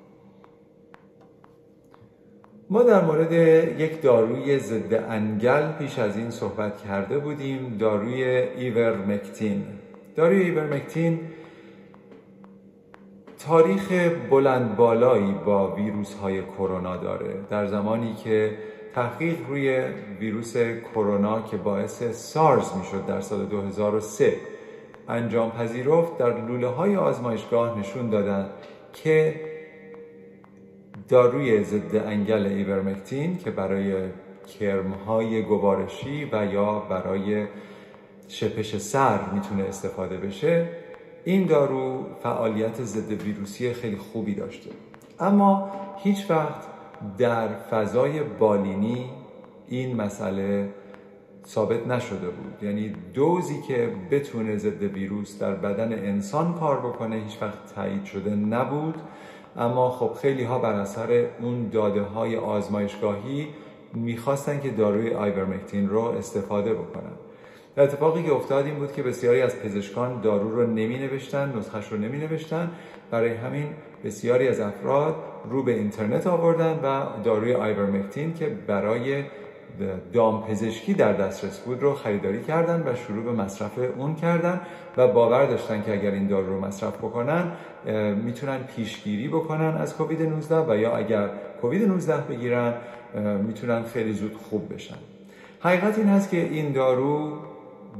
ما 2.69 2.83
در 2.83 3.05
مورد 3.05 3.31
یک 3.79 4.01
داروی 4.01 4.59
ضد 4.59 4.93
انگل 4.93 5.71
پیش 5.71 5.99
از 5.99 6.17
این 6.17 6.29
صحبت 6.29 6.77
کرده 6.77 7.19
بودیم 7.19 7.77
داروی 7.79 8.23
ایورمکتین. 8.23 9.65
داروی 10.15 10.41
ایورمکتین 10.41 11.19
تاریخ 13.39 13.91
بلند 14.29 14.75
بالایی 14.75 15.35
با 15.45 15.75
ویروس 15.75 16.13
های 16.13 16.41
کرونا 16.41 16.97
داره. 16.97 17.35
در 17.49 17.67
زمانی 17.67 18.13
که 18.13 18.57
تحقیق 18.95 19.35
روی 19.49 19.81
ویروس 20.19 20.57
کرونا 20.93 21.41
که 21.41 21.57
باعث 21.57 22.03
سارز 22.03 22.77
می‌شد 22.77 23.05
در 23.05 23.21
سال 23.21 23.45
2003 23.45 24.33
انجام 25.09 25.51
پذیرفت 25.51 26.17
در 26.17 26.45
لوله 26.45 26.67
های 26.67 26.95
آزمایشگاه 26.95 27.79
نشون 27.79 28.09
دادن 28.09 28.49
که 28.93 29.35
داروی 31.09 31.63
ضد 31.63 31.95
انگل 31.95 32.45
ایورمکتین 32.45 33.37
که 33.37 33.51
برای 33.51 33.93
کرمهای 34.59 35.41
گوارشی 35.41 36.29
و 36.31 36.45
یا 36.45 36.79
برای 36.79 37.45
شپش 38.27 38.77
سر 38.77 39.19
می‌تونه 39.33 39.63
استفاده 39.63 40.17
بشه 40.17 40.67
این 41.25 41.45
دارو 41.45 42.05
فعالیت 42.23 42.81
ضد 42.81 43.11
ویروسی 43.11 43.73
خیلی 43.73 43.97
خوبی 43.97 44.35
داشته. 44.35 44.69
اما 45.19 45.71
هیچ 45.97 46.31
وقت 46.31 46.61
در 47.17 47.47
فضای 47.47 48.23
بالینی 48.23 49.09
این 49.67 49.95
مسئله 49.95 50.69
ثابت 51.47 51.87
نشده 51.87 52.29
بود. 52.29 52.63
یعنی 52.63 52.93
دوزی 53.13 53.61
که 53.61 53.89
بتونه 54.11 54.57
ضد 54.57 54.83
ویروس 54.83 55.39
در 55.39 55.55
بدن 55.55 55.93
انسان 55.93 56.53
کار 56.53 56.79
بکنه 56.79 57.15
هیچ 57.15 57.41
وقت 57.41 57.75
تایید 57.75 58.05
شده 58.05 58.35
نبود. 58.35 58.95
اما 59.57 59.89
خب 59.89 60.13
خیلی 60.13 60.43
ها 60.43 60.59
بر 60.59 60.73
اثر 60.73 61.25
اون 61.41 61.69
داده 61.69 62.01
های 62.01 62.37
آزمایشگاهی 62.37 63.47
می‌خواستن 63.93 64.59
که 64.59 64.69
داروی 64.69 65.13
آیورمکتین 65.13 65.89
رو 65.89 65.99
استفاده 65.99 66.73
بکنن. 66.73 67.13
اتفاقی 67.77 68.23
که 68.23 68.33
افتاد 68.33 68.65
این 68.65 68.75
بود 68.75 68.93
که 68.93 69.03
بسیاری 69.03 69.41
از 69.41 69.59
پزشکان 69.59 70.21
دارو 70.21 70.55
رو 70.55 70.67
نمی 70.67 70.97
نوشتن 70.97 71.53
نسخش 71.57 71.91
رو 71.91 71.97
نمی 71.97 72.17
نوشتن 72.17 72.71
برای 73.11 73.33
همین 73.33 73.67
بسیاری 74.03 74.47
از 74.47 74.59
افراد 74.59 75.15
رو 75.49 75.63
به 75.63 75.71
اینترنت 75.71 76.27
آوردن 76.27 76.79
و 76.83 77.03
داروی 77.23 77.53
آیورمکتین 77.53 78.33
که 78.33 78.47
برای 78.67 79.23
دام 80.13 80.43
پزشکی 80.43 80.93
در 80.93 81.13
دسترس 81.13 81.59
بود 81.59 81.81
رو 81.81 81.93
خریداری 81.93 82.43
کردن 82.43 82.83
و 82.87 82.95
شروع 82.95 83.23
به 83.23 83.31
مصرف 83.31 83.71
اون 83.97 84.15
کردن 84.15 84.61
و 84.97 85.07
باور 85.07 85.45
داشتن 85.45 85.83
که 85.83 85.93
اگر 85.93 86.11
این 86.11 86.27
دارو 86.27 86.53
رو 86.53 86.65
مصرف 86.65 86.97
بکنن 86.97 87.51
می‌تونن 88.25 88.57
پیشگیری 88.75 89.27
بکنن 89.27 89.77
از 89.77 89.97
کووید 89.97 90.21
19 90.21 90.57
و 90.57 90.77
یا 90.77 90.97
اگر 90.97 91.29
کووید 91.61 91.83
19 91.83 92.17
بگیرن 92.17 92.73
می‌تونن 93.47 93.83
خیلی 93.83 94.13
زود 94.13 94.33
خوب 94.33 94.73
بشن. 94.73 94.97
حقیقت 95.59 95.97
این 95.97 96.07
هست 96.07 96.29
که 96.29 96.37
این 96.37 96.71
دارو 96.71 97.37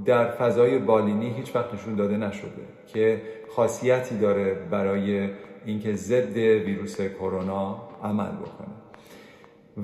در 0.05 0.31
فضای 0.31 0.79
بالینی 0.79 1.29
هیچ 1.29 1.55
وقت 1.55 1.73
نشون 1.73 1.95
داده 1.95 2.17
نشده 2.17 2.63
که 2.87 3.21
خاصیتی 3.55 4.17
داره 4.17 4.53
برای 4.53 5.29
اینکه 5.65 5.93
ضد 5.95 6.37
ویروس 6.37 7.01
کرونا 7.01 7.89
عمل 8.03 8.31
بکنه. 8.31 8.67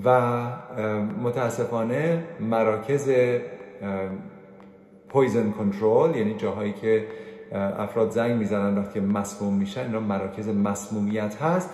و 0.06 0.41
متاسفانه 1.24 2.24
مراکز 2.39 3.12
پویزن 5.10 5.52
کنترل 5.52 6.15
یعنی 6.15 6.34
جاهایی 6.34 6.74
که 6.74 7.08
افراد 7.78 8.10
زنگ 8.10 8.32
می‌زنن 8.32 8.78
وقتی 8.78 9.00
مسموم 9.00 9.54
میشن 9.54 9.82
اینا 9.82 10.00
مراکز 10.00 10.48
مسمومیت 10.48 11.41
هست. 11.41 11.69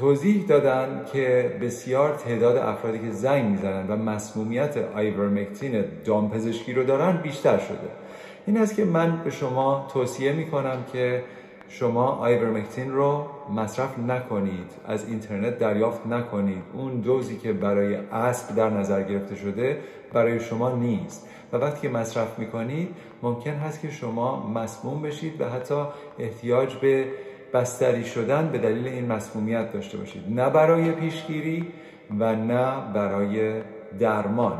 توضیح 0.00 0.46
دادن 0.46 1.04
که 1.12 1.56
بسیار 1.60 2.14
تعداد 2.14 2.56
افرادی 2.56 2.98
که 2.98 3.10
زنگ 3.10 3.44
می‌زنن 3.44 3.86
و 3.88 3.96
مسمومیت 3.96 4.76
آیورمکتین 4.96 5.84
دامپزشکی 6.04 6.72
رو 6.72 6.84
دارن 6.84 7.16
بیشتر 7.16 7.58
شده. 7.58 7.88
این 8.46 8.58
است 8.58 8.76
که 8.76 8.84
من 8.84 9.20
به 9.24 9.30
شما 9.30 9.88
توصیه 9.92 10.32
می‌کنم 10.32 10.84
که 10.92 11.24
شما 11.68 12.06
آیورمکتین 12.06 12.92
رو 12.92 13.26
مصرف 13.56 13.98
نکنید 13.98 14.70
از 14.86 15.08
اینترنت 15.08 15.58
دریافت 15.58 16.06
نکنید. 16.06 16.62
اون 16.72 17.00
دوزی 17.00 17.36
که 17.36 17.52
برای 17.52 17.94
اسب 18.12 18.54
در 18.54 18.70
نظر 18.70 19.02
گرفته 19.02 19.36
شده 19.36 19.78
برای 20.12 20.40
شما 20.40 20.70
نیست. 20.70 21.28
و 21.52 21.56
وقتی 21.56 21.80
که 21.80 21.88
مصرف 21.88 22.38
می‌کنید 22.38 22.88
ممکن 23.22 23.50
هست 23.50 23.80
که 23.80 23.90
شما 23.90 24.50
مسموم 24.54 25.02
بشید 25.02 25.40
و 25.40 25.44
حتی 25.44 25.84
احتیاج 26.18 26.74
به 26.74 27.04
بستری 27.54 28.04
شدن 28.04 28.48
به 28.52 28.58
دلیل 28.58 28.88
این 28.88 29.12
مسمومیت 29.12 29.72
داشته 29.72 29.98
باشید. 29.98 30.22
نه 30.28 30.50
برای 30.50 30.92
پیشگیری 30.92 31.66
و 32.18 32.36
نه 32.36 32.92
برای 32.94 33.62
درمان. 33.98 34.58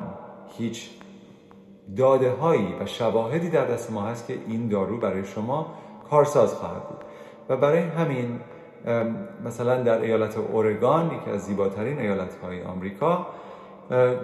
هیچ 0.58 0.90
داده 1.96 2.30
هایی 2.30 2.74
و 2.80 2.86
شواهدی 2.86 3.50
در 3.50 3.64
دست 3.64 3.92
ما 3.92 4.02
هست 4.02 4.26
که 4.26 4.34
این 4.48 4.68
دارو 4.68 4.96
برای 4.96 5.24
شما 5.24 5.74
کارساز 6.10 6.54
خواهد 6.54 6.88
بود. 6.88 6.98
و 7.48 7.56
برای 7.56 7.78
همین 7.78 8.40
مثلا 9.44 9.82
در 9.82 10.00
ایالت 10.00 10.38
اورگان 10.38 11.06
یکی 11.06 11.30
از 11.30 11.40
زیباترین 11.40 11.98
ایالت 11.98 12.34
های 12.42 12.62
آمریکا 12.62 13.26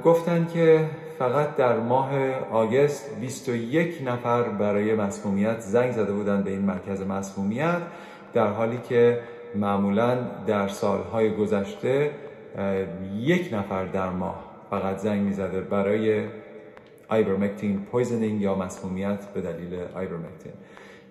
گفتن 0.05 0.47
که 0.55 0.91
فقط 1.19 1.57
در 1.57 1.79
ماه 1.79 2.11
آگست 2.53 3.21
21 3.21 4.03
نفر 4.07 4.43
برای 4.43 4.95
مسمومیت 4.95 5.61
زنگ 5.61 5.93
زده 5.93 6.13
بودن 6.13 6.43
به 6.43 6.51
این 6.51 6.63
مرکز 6.63 7.03
مسمومیت. 7.03 7.83
در 8.37 8.53
حالی 8.53 8.79
که 8.89 9.21
معمولا 9.55 10.19
در 10.47 10.69
سالهای 10.69 11.35
گذشته 11.37 12.11
یک 13.21 13.55
نفر 13.55 13.85
در 13.85 14.11
ماه 14.11 14.45
فقط 14.71 14.97
زنگ 14.97 15.23
می‌زده 15.23 15.61
برای 15.61 16.25
ivermectin 17.09 17.81
poisoning 17.81 18.41
یا 18.41 18.55
مسمومیت 18.55 19.25
به 19.35 19.41
دلیل 19.41 19.75
ivermectin 19.95 20.53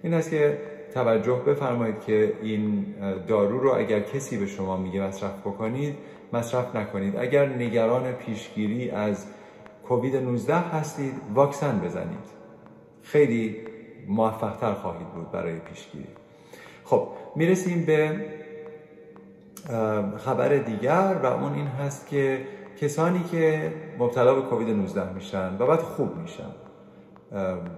این 0.04 0.14
است 0.14 0.30
که 0.30 0.58
توجه 0.94 1.42
بفرمایید 1.48 2.00
که 2.00 2.34
این 2.42 2.86
دارو 3.28 3.60
رو 3.60 3.76
اگر 3.76 4.00
کسی 4.00 4.38
به 4.38 4.46
شما 4.46 4.78
میگه 4.78 5.02
مصرف 5.02 5.40
بکنید 5.40 5.96
مصرف 6.34 6.76
نکنید. 6.76 7.18
اگر 7.18 7.46
نگران 7.46 8.12
پیشگیری 8.12 8.90
از 8.90 9.26
کووید 9.88 10.16
19 10.16 10.56
هستید 10.56 11.14
واکسن 11.34 11.80
بزنید. 11.80 12.26
خیلی 13.02 13.56
موفقتر 14.08 14.74
خواهید 14.74 15.08
بود 15.08 15.32
برای 15.32 15.60
پیشگیری. 15.60 16.25
خب 16.86 17.08
می‌رسیم 17.36 17.86
به 17.86 18.26
خبر 20.18 20.50
دیگر 20.50 21.16
و 21.24 21.26
اون 21.26 21.54
این 21.54 21.68
هست 21.68 22.08
که 22.08 22.42
کسانی 22.82 23.24
که 23.32 23.74
مبتلا 24.00 24.36
به 24.36 24.42
کووید 24.42 24.70
19 24.70 25.14
میشن 25.14 25.56
و 25.60 25.66
بعد 25.66 25.80
خوب 25.80 26.18
میشن 26.18 26.52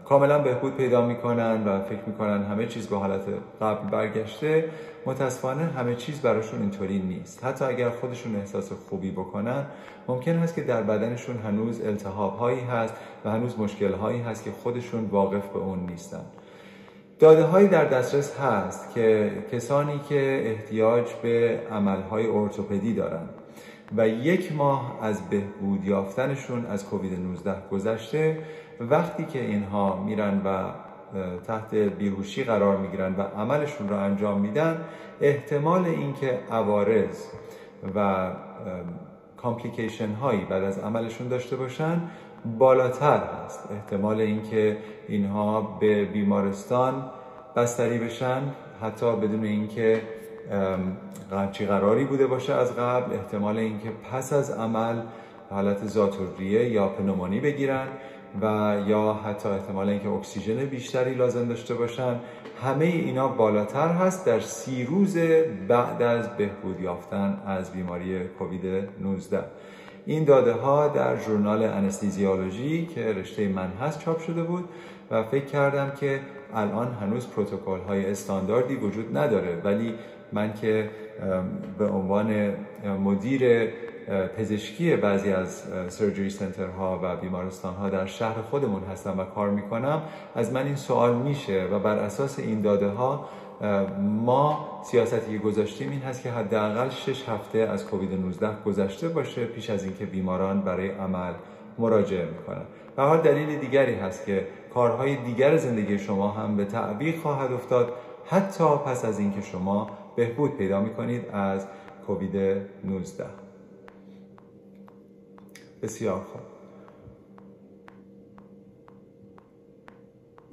کاملا 0.05 0.39
بهبود 0.39 0.75
پیدا 0.75 1.05
می‌کنن 1.05 1.67
و 1.67 1.81
فکر 1.81 2.01
می‌کنن 2.07 2.43
همه 2.43 2.65
چیز 2.65 2.87
به 2.87 2.97
حالت 2.97 3.21
قبل 3.61 3.89
برگشته 3.89 4.69
متاسفانه 5.05 5.63
همه 5.63 5.95
چیز 5.95 6.21
براشون 6.21 6.61
اینطوری 6.61 6.99
نیست. 6.99 7.45
حتی 7.45 7.65
اگر 7.65 7.89
خودشون 7.89 8.35
احساس 8.35 8.71
خوبی 8.89 9.11
بکنن 9.11 9.65
ممکن 10.07 10.31
هست 10.31 10.55
که 10.55 10.61
در 10.61 10.83
بدنشون 10.83 11.37
هنوز 11.37 11.81
التهاب 11.81 12.37
هایی 12.37 12.59
هست 12.59 12.93
و 13.25 13.31
هنوز 13.31 13.59
مشکل 13.59 13.93
هایی 13.93 14.21
هست 14.21 14.43
که 14.43 14.51
خودشون 14.51 15.05
واقف 15.05 15.47
به 15.47 15.59
اون 15.59 15.79
نیستن. 15.79 16.25
داده 17.19 17.43
هایی 17.43 17.67
در 17.67 17.85
دسترس 17.85 18.39
هست 18.39 18.93
که 18.93 19.31
کسانی 19.51 19.99
که 20.09 20.41
احتیاج 20.45 21.05
به 21.23 21.59
عمل 21.71 22.01
های 22.01 22.27
ارتوپدی 22.27 22.93
دارن 22.93 23.29
و 23.97 24.07
یک 24.07 24.51
ماه 24.55 24.99
از 25.01 25.29
بهبود 25.29 25.85
یافتنشون 25.85 26.65
از 26.65 26.85
کووید 26.85 27.19
19 27.19 27.55
گذشته 27.71 28.37
وقتی 28.79 29.25
که 29.25 29.41
اینها 29.41 30.03
میرن 30.03 30.41
و 30.45 30.63
تحت 31.47 31.75
بیهوشی 31.75 32.43
قرار 32.43 32.77
می‌گیرن 32.77 33.15
و 33.15 33.21
عملشون 33.21 33.89
رو 33.89 33.95
انجام 33.95 34.41
میدن 34.41 34.81
احتمال 35.21 35.85
اینکه 35.85 36.39
عوارض 36.51 37.25
و 37.95 38.29
کامپلیکیشن 39.37 40.13
هایی 40.13 40.45
بعد 40.45 40.63
از 40.63 40.79
عملشون 40.79 41.27
داشته 41.27 41.55
باشن 41.55 42.01
بالاتر 42.45 43.21
هست. 43.45 43.69
احتمال 43.71 44.21
اینکه 44.21 44.77
اینها 45.07 45.61
به 45.61 46.05
بیمارستان 46.05 47.11
بستری 47.55 47.97
بشن 47.97 48.41
حتی 48.81 49.15
بدون 49.15 49.43
اینکه 49.43 50.01
چی 51.51 51.65
قراری 51.65 52.05
بوده 52.05 52.27
باشه 52.27 52.53
از 52.53 52.75
قبل. 52.75 53.13
احتمال 53.13 53.57
اینکه 53.57 53.89
پس 54.11 54.33
از 54.33 54.51
عمل 54.51 55.01
حالت 55.49 55.85
زاتوریه 55.85 56.69
یا 56.69 56.87
پنومونی 56.87 57.39
بگیرن 57.39 57.87
و 58.41 58.75
یا 58.87 59.13
حتی 59.13 59.49
احتمال 59.49 59.89
اینکه 59.89 60.09
اکسیژن 60.09 60.65
بیشتری 60.65 61.15
لازم 61.15 61.47
داشته 61.47 61.73
باشن. 61.73 62.19
همه 62.63 62.85
اینا 62.85 63.27
بالاتر 63.27 63.87
هست. 63.87 64.25
در 64.25 64.39
سی 64.39 64.85
روز 64.85 65.17
بعد 65.67 66.01
از 66.01 66.37
بهبود 66.37 66.79
یافتن 66.79 67.41
از 67.45 67.71
بیماری 67.71 68.27
کووید 68.27 68.89
19 69.01 69.43
این 70.07 70.23
داده 70.23 70.53
ها 70.53 70.87
در 70.87 71.17
ژورنال 71.17 71.63
انستیزیولوژی 71.63 72.85
که 72.85 73.13
رشته 73.13 73.47
من 73.47 73.67
هست 73.81 73.99
چاپ 73.99 74.19
شده 74.19 74.43
بود 74.43 74.69
و 75.11 75.23
فکر 75.23 75.45
کردم 75.45 75.91
که 75.99 76.19
الان 76.53 76.93
هنوز 77.01 77.27
پروتکل 77.27 77.79
های 77.87 78.11
استانداردی 78.11 78.75
وجود 78.75 79.17
نداره. 79.17 79.61
ولی 79.63 79.93
من 80.31 80.53
که 80.53 80.89
به 81.77 81.87
عنوان 81.87 82.53
مدیر 83.03 83.67
پزشکی 84.37 84.95
بعضی 84.95 85.31
از 85.31 85.63
سرجری 85.87 86.31
ها 86.77 86.99
و 87.03 87.15
بیمارستان 87.15 87.73
ها 87.73 87.89
در 87.89 88.05
شهر 88.05 88.41
خودمون 88.41 88.83
هستم 88.83 89.19
و 89.19 89.23
کار 89.23 89.49
می‌کنم 89.49 90.01
از 90.35 90.53
من 90.53 90.65
این 90.65 90.75
سوال 90.75 91.15
میشه 91.15 91.67
و 91.71 91.79
بر 91.79 91.95
اساس 91.95 92.39
این 92.39 92.61
داده 92.61 92.87
ها 92.87 93.29
ما 93.99 94.81
سیاستی 94.83 95.31
که 95.31 95.37
گذاشتیم 95.37 95.89
این 95.89 96.01
هست 96.01 96.23
که 96.23 96.31
حداقل 96.31 96.89
6 96.89 97.29
هفته 97.29 97.59
از 97.59 97.85
کووید 97.85 98.13
19 98.13 98.63
گذشته 98.65 99.09
باشه 99.09 99.45
پیش 99.45 99.69
از 99.69 99.83
اینکه 99.83 100.05
بیماران 100.05 100.61
برای 100.61 100.89
عمل 100.89 101.33
مراجعه 101.77 102.25
می‌کنن. 102.25 102.65
و 102.97 103.01
حال 103.01 103.21
دلیل 103.21 103.59
دیگری 103.59 103.95
هست 103.95 104.25
که 104.25 104.47
کارهای 104.73 105.15
دیگر 105.15 105.57
زندگی 105.57 105.99
شما 105.99 106.29
هم 106.29 106.57
به 106.57 106.65
تعویق 106.65 107.19
خواهد 107.19 107.51
افتاد. 107.51 107.93
حتی 108.25 108.63
پس 108.85 109.05
از 109.05 109.19
اینکه 109.19 109.41
شما 109.41 109.89
بهبود 110.15 110.57
پیدا 110.57 110.81
می‌کنید 110.81 111.29
از 111.33 111.67
کووید 112.07 112.35
19 112.85 113.25
بسیار 115.81 116.21
خوب. 116.21 116.56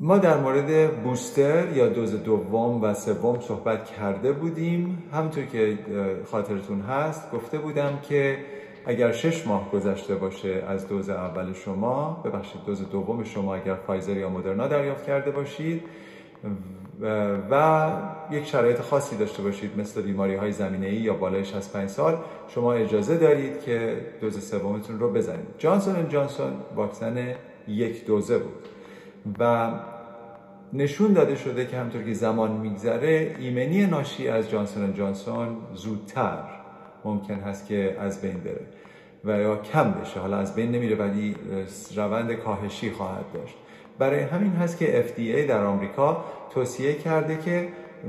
ما 0.01 0.19
در 0.19 0.37
مورد 0.37 1.03
بوستر 1.03 1.77
یا 1.77 1.89
دوز 1.89 2.23
دوم 2.23 2.83
و 2.83 2.95
سوم 2.95 3.41
صحبت 3.41 3.85
کرده 3.85 4.33
بودیم. 4.33 5.03
همونطور 5.13 5.45
که 5.45 5.79
خاطرتون 6.31 6.81
هست 6.81 7.31
گفته 7.31 7.59
بودم 7.59 7.99
که 8.09 8.39
اگر 8.87 9.13
شش 9.13 9.47
ماه 9.47 9.71
گذشته 9.71 10.15
باشه 10.15 10.63
از 10.69 10.89
دوز 10.89 11.11
اول 11.11 11.53
شما 11.53 12.23
ببخشید 12.25 12.61
دوز 12.67 12.91
دوم 12.91 13.25
شما 13.25 13.55
اگر 13.55 13.75
فایزر 13.75 14.17
یا 14.17 14.29
مدرنا 14.29 14.69
دریافت 14.69 15.07
کرده 15.07 15.31
باشید 15.31 15.83
و 17.51 17.87
یک 18.31 18.47
شرایط 18.47 18.81
خاصی 18.81 19.17
داشته 19.17 19.43
باشید 19.43 19.81
مثل 19.81 20.03
بیماری 20.03 20.35
های 20.35 20.53
زمینه 20.53 20.87
ای 20.87 20.97
یا 20.97 21.15
بالای 21.15 21.45
65 21.45 21.89
سال 21.89 22.17
شما 22.49 22.73
اجازه 22.73 23.17
دارید 23.17 23.61
که 23.61 23.97
دوز 24.21 24.49
سومتون 24.51 24.99
رو 24.99 25.13
بزنید. 25.13 25.47
جانسون 25.59 26.09
جانسون 26.09 26.53
واکسن 26.77 27.35
یک 27.69 28.07
دوزه 28.07 28.39
بود. 28.39 28.55
و 29.39 29.71
نشون 30.73 31.13
داده 31.13 31.35
شده 31.35 31.67
که 31.67 31.77
همطور 31.77 32.03
که 32.03 32.13
زمان 32.13 32.53
میگذره 32.53 33.37
ایمنی 33.39 33.87
ناشی 33.87 34.29
از 34.29 34.51
جانسون 34.51 34.95
جانسون 34.95 35.57
زودتر 35.75 36.39
ممکن 37.05 37.35
هست 37.35 37.67
که 37.67 37.97
از 38.01 38.21
بین 38.23 38.41
بره 38.41 38.67
و 39.25 39.41
یا 39.41 39.57
کم 39.57 39.91
بشه. 39.91 40.21
حالا 40.21 40.37
از 40.37 40.55
بین 40.55 40.71
نمیره 40.73 40.97
ولی 40.97 41.37
روند 41.97 42.33
کاهشی 42.33 42.91
خواهد 42.91 43.25
داشت. 43.35 43.55
برای 43.99 44.21
همین 44.21 44.53
هست 44.53 44.79
که 44.79 45.05
FDA 45.09 45.49
در 45.49 45.65
آمریکا 45.65 46.25
توصیه 46.51 46.95
کرده 46.95 47.39
که 47.39 47.69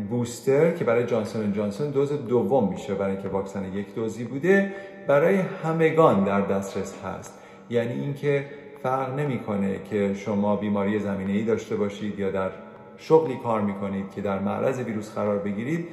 بوستر 0.09 0.71
که 0.71 0.83
برای 0.83 1.05
جانسون 1.05 1.53
جانسون 1.53 1.91
دوز 1.91 2.11
دوم 2.27 2.69
میشه 2.69 2.93
برای 2.93 3.11
اینکه 3.11 3.29
واکسن 3.29 3.73
یک 3.73 3.95
دوزی 3.95 4.23
بوده 4.23 4.73
برای 5.07 5.35
همگان 5.35 6.23
در 6.23 6.41
دسترس 6.41 6.95
هست. 7.03 7.39
یعنی 7.69 7.93
اینکه 7.93 8.45
فرق 8.85 9.19
نمی‌کنه 9.19 9.79
که 9.89 10.13
شما 10.13 10.55
بیماری 10.55 10.99
زمینه 10.99 11.33
ای 11.33 11.43
داشته 11.43 11.75
باشید 11.75 12.19
یا 12.19 12.31
در 12.31 12.49
شغلی 12.97 13.37
کار 13.43 13.61
می‌کنید 13.61 14.05
که 14.15 14.21
در 14.21 14.39
معرض 14.39 14.79
ویروس 14.79 15.13
قرار 15.15 15.37
بگیرید 15.37 15.87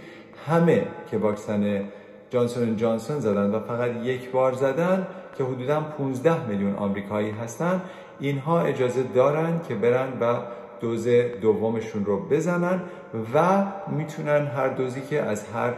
همه 0.46 0.86
که 1.10 1.18
واکسن 1.18 1.84
جانسون 2.30 2.76
جانسون 2.76 3.20
زدن 3.20 3.50
و 3.50 3.60
فقط 3.60 3.90
یک 4.04 4.30
بار 4.30 4.52
زدن 4.52 5.06
که 5.38 5.44
حدودا 5.44 5.80
15 5.80 6.46
میلیون 6.46 6.74
آمریکایی 6.74 7.30
هستن 7.30 7.82
اینها 8.20 8.60
اجازه 8.60 9.02
دارن 9.02 9.60
که 9.68 9.74
برن 9.74 10.08
و 10.20 10.34
دوز 10.80 11.08
دومشون 11.40 12.04
رو 12.04 12.28
بزنن 12.28 12.80
و 13.34 13.64
می‌تونن 13.88 14.46
هر 14.46 14.68
دوزی 14.68 15.00
که 15.00 15.22
از 15.22 15.48
هر 15.48 15.72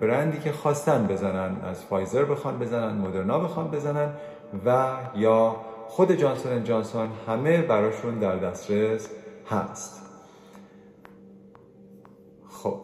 برندی 0.00 0.38
که 0.38 0.52
خواستن 0.52 1.06
بزنن 1.06 1.56
از 1.70 1.84
فایزر 1.84 2.24
بخوان 2.24 2.58
بزنن 2.58 2.94
مدرنا 2.94 3.38
بخوان 3.38 3.70
بزنن 3.70 4.08
و 4.66 4.86
یا 5.16 5.56
خود 5.88 6.12
جانسون 6.12 6.64
جانسون 6.64 7.08
همه 7.28 7.62
براشون 7.62 8.18
در 8.18 8.36
دسترس 8.36 9.10
هست. 9.50 10.02
خب. 12.48 12.80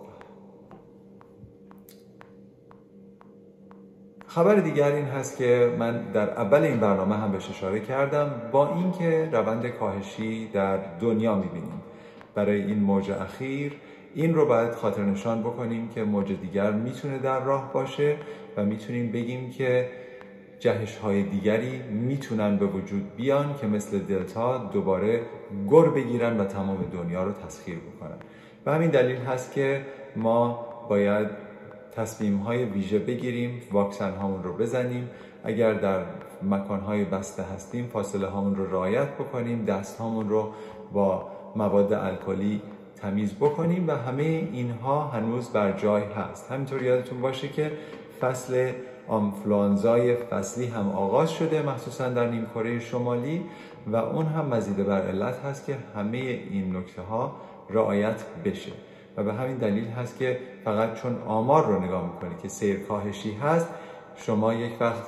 خبر 4.27 4.55
دیگر 4.55 4.93
این 4.93 5.05
هست 5.05 5.39
که 5.39 5.77
من 5.79 6.13
در 6.13 6.31
اول 6.31 6.63
این 6.63 6.81
برنامه 6.81 7.17
هم 7.17 7.33
بهش 7.33 7.51
اشاره 7.51 7.81
کردم 7.81 8.31
با 8.53 8.75
اینکه 8.75 9.29
روند 9.33 9.67
کاهشی 9.67 10.49
در 10.49 10.77
دنیا 10.77 11.35
می‌بینیم. 11.35 11.83
برای 12.35 12.63
این 12.63 12.79
موج 12.79 13.11
اخیر 13.11 13.73
این 14.15 14.35
رو 14.35 14.47
باید 14.47 14.75
خاطر 14.75 15.03
نشان 15.03 15.41
بکنیم 15.41 15.89
که 15.89 16.05
موج 16.05 16.33
دیگر 16.33 16.71
می‌تونه 16.71 17.19
در 17.19 17.41
راه 17.41 17.73
باشه 17.73 18.17
و 18.57 18.65
می‌تونیم 18.65 19.13
بگیم 19.13 19.51
که 19.51 19.91
جهش 20.61 20.97
های 20.97 21.23
دیگری 21.23 21.83
می‌تونن 21.83 22.57
به 22.57 22.67
وجود 22.67 23.17
بیان 23.17 23.55
که 23.61 23.67
مثل 23.67 23.99
دلتا 23.99 24.59
دوباره 24.59 25.23
گر 25.71 25.83
بگیرن 25.83 26.41
و 26.41 26.45
تمام 26.45 26.85
دنیا 26.93 27.25
رو 27.25 27.33
تسخیر 27.33 27.79
بکنن. 27.79 28.17
و 28.67 28.75
همین 28.75 28.91
دلیل 28.91 29.17
هست 29.17 29.53
که 29.53 29.87
ما 30.17 30.67
باید 30.89 31.29
تصمیم 31.93 32.37
های 32.37 32.65
ویژه 32.65 32.99
بگیریم 32.99 33.63
واکسن 33.73 34.13
هامون 34.13 34.43
رو 34.43 34.57
بزنیم. 34.57 35.11
اگر 35.45 35.75
در 35.75 36.05
مکان 36.43 36.81
های 36.81 37.05
بسته 37.05 37.43
هستیم 37.43 37.87
فاصله 37.87 38.27
هامون 38.27 38.57
رو 38.57 38.71
رعایت 38.71 39.09
بکنیم 39.09 39.65
دست 39.65 39.99
هامون 39.99 40.29
رو 40.29 40.53
با 40.93 41.29
مواد 41.57 41.93
الکلی 41.93 42.63
تمیز 42.97 43.35
بکنیم 43.35 43.89
و 43.89 43.93
همه 43.93 44.23
اینها 44.53 45.09
هنوز 45.09 45.51
بر 45.51 45.73
جای 45.73 46.03
هست. 46.03 46.53
همینطور 46.53 46.83
یادتون 46.83 47.21
باشه 47.21 47.49
که 47.49 47.73
فصل 48.21 48.73
آنفلانزای 49.11 50.17
فصلی 50.17 50.67
هم 50.67 50.89
آغاز 50.89 51.31
شده 51.31 51.63
مخصوصا 51.63 52.09
در 52.09 52.29
نیم 52.29 52.47
کره 52.55 52.81
شمالی 52.81 53.43
و 53.87 53.97
اون 53.97 54.27
هم 54.27 54.47
مزید 54.47 54.87
بر 54.87 55.03
علت 55.03 55.39
هست 55.45 55.67
که 55.67 55.77
همه 55.97 56.19
این 56.19 56.77
نکته 56.77 57.03
ها 57.03 57.37
رعایت 57.71 58.25
بشه. 58.45 58.73
و 59.17 59.25
به 59.25 59.33
همین 59.33 59.57
دلیل 59.57 59.85
هست 59.89 60.19
که 60.19 60.39
فقط 60.65 60.95
چون 60.95 61.23
آمار 61.27 61.67
رو 61.67 61.83
نگاه 61.85 62.13
می‌کنید 62.13 62.39
که 62.43 62.49
سیر 62.49 62.79
کاهشی 62.79 63.33
هست 63.33 63.69
شما 64.17 64.55
یک 64.55 64.73
وقت 64.81 65.05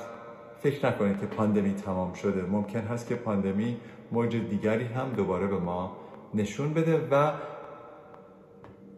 فکر 0.59 0.87
نکنید 0.87 1.19
که 1.19 1.25
پاندمی 1.25 1.73
تمام 1.73 2.13
شده. 2.13 2.41
ممکن 2.41 2.79
هست 2.79 3.07
که 3.07 3.15
پاندمی 3.15 3.77
موج 4.11 4.35
دیگری 4.35 4.85
هم 4.85 5.09
دوباره 5.09 5.47
به 5.47 5.59
ما 5.59 5.91
نشون 6.33 6.73
بده 6.73 7.07
و 7.11 7.31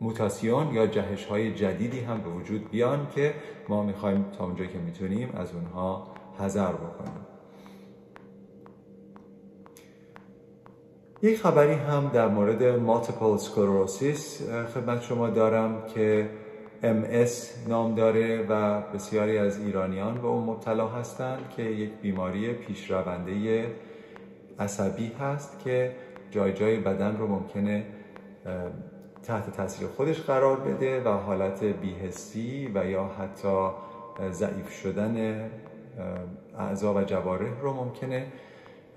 موتاسیون 0.02 0.74
یا 0.74 0.88
جهش 0.88 1.26
های 1.26 1.54
جدیدی 1.54 2.00
هم 2.00 2.22
به 2.22 2.30
وجود 2.30 2.72
بیان 2.72 3.08
که 3.16 3.34
ما 3.70 3.84
می‌خوایم 3.84 4.26
تا 4.38 4.46
اونجا 4.46 4.66
که 4.66 4.78
می‌تونیم 4.78 5.30
از 5.36 5.54
اونها 5.54 6.08
حذر 6.40 6.72
بکنیم. 6.72 7.26
یک 11.22 11.40
خبری 11.40 11.74
هم 11.74 12.12
در 12.14 12.28
مورد 12.28 12.64
مالتیپل 12.64 13.38
سکلروسیس 13.38 14.42
خدمت 14.74 15.02
شما 15.02 15.30
دارم 15.30 15.84
که 15.94 16.30
MS 16.84 17.70
نام 17.70 17.96
داره 17.96 18.46
و 18.50 18.82
بسیاری 18.82 19.38
از 19.38 19.60
ایرانیان 19.60 20.14
به 20.14 20.28
اون 20.28 20.44
مبتلا 20.44 20.88
هستند 20.88 21.50
که 21.58 21.64
یک 21.64 21.90
بیماری 22.02 22.54
پیشرونده 22.54 23.66
عصبی 24.60 25.12
هست 25.20 25.60
که 25.64 25.96
جای 26.32 26.54
جای 26.54 26.78
بدن 26.78 27.18
رو 27.18 27.28
ممکنه 27.28 27.86
تحت 29.28 29.58
تاثیر 29.58 29.88
خودش 29.88 30.22
قرار 30.22 30.60
بده 30.60 31.04
و 31.04 31.10
حالت 31.10 31.64
بیهستی 31.64 32.72
و 32.76 32.86
یا 32.86 33.12
حتی 33.20 33.70
ضعیف 34.32 34.72
شدن 34.72 35.46
اعضا 36.60 36.94
و 36.94 37.02
جوارح 37.02 37.48
رو 37.62 37.74
ممکنه 37.74 38.26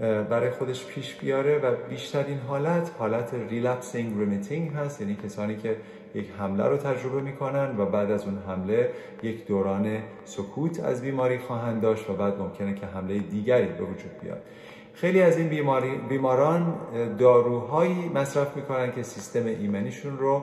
برای 0.00 0.50
خودش 0.50 0.86
پیش 0.86 1.14
بیاره 1.14 1.58
و 1.58 1.74
بیشترین 1.88 2.38
حالت 2.38 2.90
حالت 2.98 3.34
relapsing 3.50 4.18
remitting 4.18 4.72
هست 4.72 5.00
یعنی 5.00 5.16
کسانی 5.24 5.56
که 5.56 5.76
یک 6.14 6.30
حمله 6.38 6.64
رو 6.64 6.76
تجربه 6.76 7.20
می‌کنن 7.20 7.76
و 7.78 7.86
بعد 7.86 8.10
از 8.10 8.24
اون 8.24 8.38
حمله 8.46 8.90
یک 9.22 9.46
دوران 9.46 9.98
سکوت 10.24 10.80
از 10.80 11.02
بیماری 11.02 11.38
خواهند 11.38 11.82
داشت 11.82 12.10
و 12.10 12.14
بعد 12.14 12.38
ممکنه 12.38 12.74
که 12.74 12.86
حمله 12.86 13.18
دیگری 13.18 13.66
به 13.66 13.84
وجود 13.84 14.20
بیاد. 14.22 14.42
خیلی 15.00 15.22
از 15.22 15.38
این 15.38 15.48
بیماران 16.08 16.74
داروهایی 17.18 18.08
مصرف 18.14 18.56
می‌کنن 18.56 18.92
که 18.92 19.02
سیستم 19.02 19.46
ایمنیشون 19.46 20.18
رو 20.18 20.42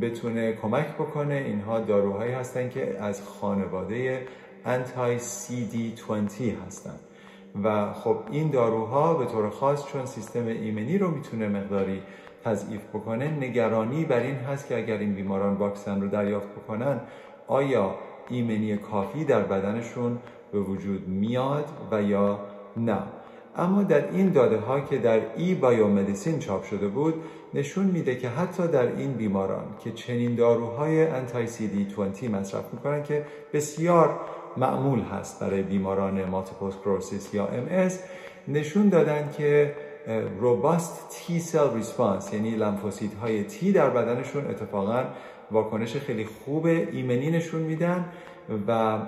بتونه 0.00 0.52
کمک 0.52 0.94
بکنه. 0.94 1.34
اینها 1.34 1.80
داروهایی 1.80 2.32
هستن 2.32 2.68
که 2.68 2.96
از 3.00 3.22
خانواده 3.22 4.26
anti 4.64 5.18
CD20 5.18 6.42
هستن. 6.66 6.94
و 7.64 7.92
خب 7.92 8.16
این 8.30 8.50
داروها 8.50 9.14
به 9.14 9.24
طور 9.24 9.50
خاص 9.50 9.86
چون 9.86 10.06
سیستم 10.06 10.46
ایمنی 10.46 10.98
رو 10.98 11.10
می‌تونه 11.10 11.48
مقداری 11.48 12.02
تضعیف 12.44 12.82
بکنه 12.94 13.30
نگرانی 13.30 14.04
بر 14.04 14.20
این 14.20 14.36
هست 14.36 14.68
که 14.68 14.76
اگر 14.76 14.98
این 14.98 15.14
بیماران 15.14 15.54
واکسن 15.54 16.00
رو 16.00 16.08
دریافت 16.08 16.48
بکنن 16.48 17.00
آیا 17.46 17.94
ایمنی 18.28 18.76
کافی 18.76 19.24
در 19.24 19.42
بدنشون 19.42 20.18
به 20.52 20.60
وجود 20.60 21.08
میاد 21.08 21.68
و 21.90 22.02
یا 22.02 22.40
نه؟ 22.76 22.98
اما 23.56 23.82
در 23.82 24.10
این 24.10 24.32
داده 24.32 24.56
ها 24.56 24.80
که 24.80 24.98
در 24.98 25.20
eBioMedicine 25.36 26.38
چاپ 26.38 26.64
شده 26.64 26.88
بود 26.88 27.14
نشون 27.54 27.84
میده 27.86 28.16
که 28.16 28.28
حتی 28.28 28.68
در 28.68 28.86
این 28.96 29.12
بیماران 29.12 29.64
که 29.84 29.92
چنین 29.92 30.34
داروهای 30.34 31.06
anti 31.06 31.46
CD 31.46 31.84
20 31.84 32.24
مصرف 32.24 32.64
می‌کنن 32.72 33.02
که 33.02 33.24
بسیار 33.52 34.20
معمول 34.56 35.00
هست 35.00 35.40
برای 35.40 35.62
بیماران 35.62 36.24
multiple 36.24 36.70
sclerosis 36.70 37.34
یا 37.34 37.46
ام 37.46 37.90
نشون 38.48 38.88
دادن 38.88 39.30
که 39.38 39.74
robust 40.40 41.08
T 41.10 41.40
cell 41.40 41.74
response 41.74 42.32
یعنی 42.32 42.50
لمفوسیت 42.50 43.14
های 43.14 43.44
تی 43.44 43.72
در 43.72 43.90
بدنشون 43.90 44.46
اتفاقا 44.46 45.04
واکنش 45.50 45.96
خیلی 45.96 46.24
خوب 46.24 46.66
ایمنی 46.66 47.30
نشون 47.30 47.62
میدن 47.62 48.04
و 48.68 48.98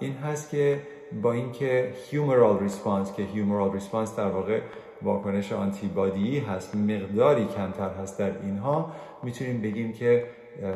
این 0.00 0.12
هست 0.12 0.50
که 0.50 0.80
با 1.22 1.32
اینکه 1.32 1.92
humoral 2.10 2.58
response 2.58 3.12
که 3.14 3.22
humoral 3.22 3.72
response 3.72 4.16
در 4.16 4.26
واقع 4.26 4.60
واکنش 5.02 5.52
آنتیبادی 5.52 6.38
هست 6.38 6.76
مقداری 6.76 7.44
کمتر 7.44 7.90
هست 8.02 8.18
در 8.18 8.42
اینها 8.42 8.92
می‌تونیم 9.22 9.62
بگیم 9.62 9.92
که 9.92 10.24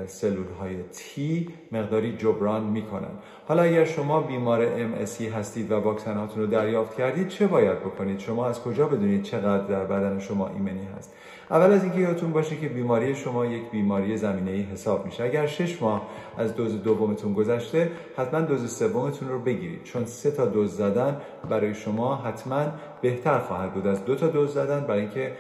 سلول 0.07 0.47
های 0.61 0.77
تی 0.83 1.49
مقداری 1.73 2.17
جبران 2.17 2.65
می‌کنن. 2.65 3.11
حالا 3.49 3.63
اگر 3.63 3.85
شما 3.85 4.21
بیمار 4.21 4.67
MSC 4.67 5.23
هستید 5.23 5.73
و 5.73 5.81
واکسناتون 5.81 6.43
رو 6.43 6.49
دریافت 6.49 6.97
کردید 6.97 7.29
چه 7.29 7.47
باید 7.47 7.81
بکنید؟ 7.81 8.19
شما 8.19 8.47
از 8.47 8.63
کجا 8.63 8.87
بدونید 8.87 9.23
چقدر 9.23 9.67
در 9.67 9.85
بدن 9.85 10.19
شما 10.19 10.49
ایمنی 10.49 10.89
هست؟ 10.97 11.13
اول 11.51 11.73
از 11.73 11.83
اینکه 11.85 11.99
یادتون 11.99 12.33
باشه 12.33 12.57
که 12.57 12.69
بیماری 12.69 13.15
شما 13.15 13.47
یک 13.47 13.71
بیماری 13.71 14.17
زمینه 14.17 14.51
ای 14.51 14.63
حساب 14.63 15.05
میشه. 15.05 15.25
اگر 15.25 15.47
شش 15.47 15.83
ماه 15.83 16.09
از 16.39 16.57
دوز 16.57 16.83
دومتون 16.83 17.35
گذشته 17.35 17.91
حتما 18.17 18.41
دوز 18.41 18.77
سومتون 18.77 19.29
رو 19.29 19.39
بگیرید. 19.39 19.83
چون 19.83 20.05
سه 20.05 20.31
تا 20.31 20.47
دوز 20.47 20.77
زدن 20.77 21.21
برای 21.51 21.75
شما 21.75 22.17
حتما 22.17 22.65
بهتر 23.03 23.39
خواهد 23.39 23.75
بود. 23.75 23.87
از 23.87 24.05
دو 24.05 24.15
تا 24.15 24.27
دوز 24.27 24.55
زدن 24.55 24.81
برای 24.81 25.01
اینکه 25.01 25.33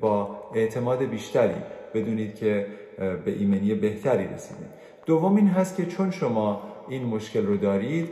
با 0.00 0.40
اعتماد 0.54 1.02
بیشتری 1.02 1.54
بدونید 1.94 2.34
که 2.34 2.66
به 3.24 3.32
ایمنی 3.38 3.74
بهتری 3.74 4.26
رسیدید 4.34 4.66
دوم 5.06 5.36
این 5.36 5.48
هست 5.48 5.76
که 5.76 5.86
چون 5.86 6.10
شما 6.10 6.62
این 6.88 7.04
مشکل 7.04 7.46
رو 7.46 7.56
دارید 7.56 8.08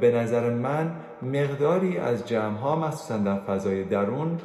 به 0.00 0.10
نظر 0.10 0.50
من 0.50 0.92
مقداری 1.22 1.98
از 1.98 2.28
جمع 2.28 2.56
ها 2.56 2.76
مخصوصا 2.76 3.18
در 3.18 3.38
فضای 3.38 3.84
درون 3.84 4.38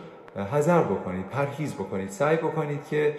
حذر 0.52 0.84
بکنید 0.84 1.30
پرهیز 1.30 1.74
بکنید. 1.74 2.10
سعی 2.10 2.38
بکنید 2.38 2.88
که 2.90 3.16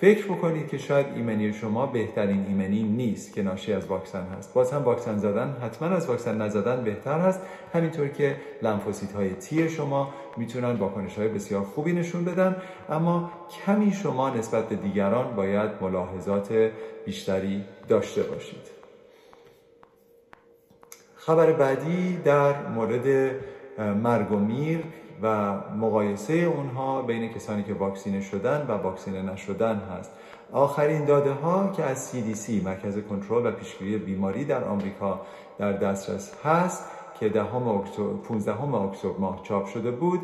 فکر 0.00 0.24
بکنید 0.24 0.68
که 0.68 0.78
شاید 0.78 1.06
ایمنی 1.16 1.52
شما 1.52 1.86
بهترین 1.86 2.44
ایمنی 2.48 2.82
نیست 2.82 3.34
که 3.34 3.42
ناشی 3.42 3.72
از 3.72 3.86
واکسن 3.86 4.26
هست. 4.38 4.54
باز 4.54 4.72
هم 4.72 4.82
واکسن 4.82 5.18
زدن 5.18 5.56
حتما 5.62 5.88
از 5.88 6.06
واکسن 6.06 6.42
نزدن 6.42 6.84
بهتر 6.84 7.18
هست. 7.18 7.40
همینطور 7.74 8.08
که 8.08 8.36
لنفوسیت 8.62 9.12
های 9.12 9.30
تی 9.34 9.68
شما 9.68 10.14
می‌تونن 10.36 10.72
واکنش 10.72 11.18
های 11.18 11.28
بسیار 11.28 11.62
خوبی 11.62 11.92
نشون 11.92 12.24
بدن. 12.24 12.56
اما 12.88 13.30
کمی 13.66 13.92
شما 13.92 14.30
نسبت 14.30 14.68
به 14.68 14.76
دیگران 14.76 15.36
باید 15.36 15.70
ملاحظات 15.80 16.70
بیشتری 17.04 17.64
داشته 17.88 18.22
باشید. 18.22 18.82
خبر 21.16 21.52
بعدی 21.52 22.16
در 22.16 22.68
مورد 22.68 23.34
مرگ 23.78 24.32
و 24.32 24.36
میر. 24.36 24.84
و 25.22 25.52
مقایسه 25.76 26.32
اونها 26.32 27.02
بین 27.02 27.32
کسانی 27.32 27.62
که 27.62 27.74
واکسینه 27.74 28.20
شدن 28.20 28.66
و 28.68 28.72
واکسینه 28.72 29.22
نشدن 29.22 29.76
هست. 29.76 30.10
آخرین 30.52 31.04
داده 31.04 31.32
ها 31.32 31.72
که 31.76 31.82
از 31.82 32.12
CDC 32.12 32.50
مرکز 32.64 32.98
کنترل 32.98 33.46
و 33.46 33.50
پیشگیری 33.50 33.98
بیماری 33.98 34.44
در 34.44 34.64
آمریکا 34.64 35.20
در 35.58 35.72
دسترس 35.72 36.34
هست 36.44 36.84
که 37.20 37.28
دهم 37.28 37.68
اکتبر 37.68 38.12
15 38.28 38.62
اکتبر 38.62 39.18
ماه 39.18 39.40
چاپ 39.42 39.66
شده 39.66 39.90
بود 39.90 40.20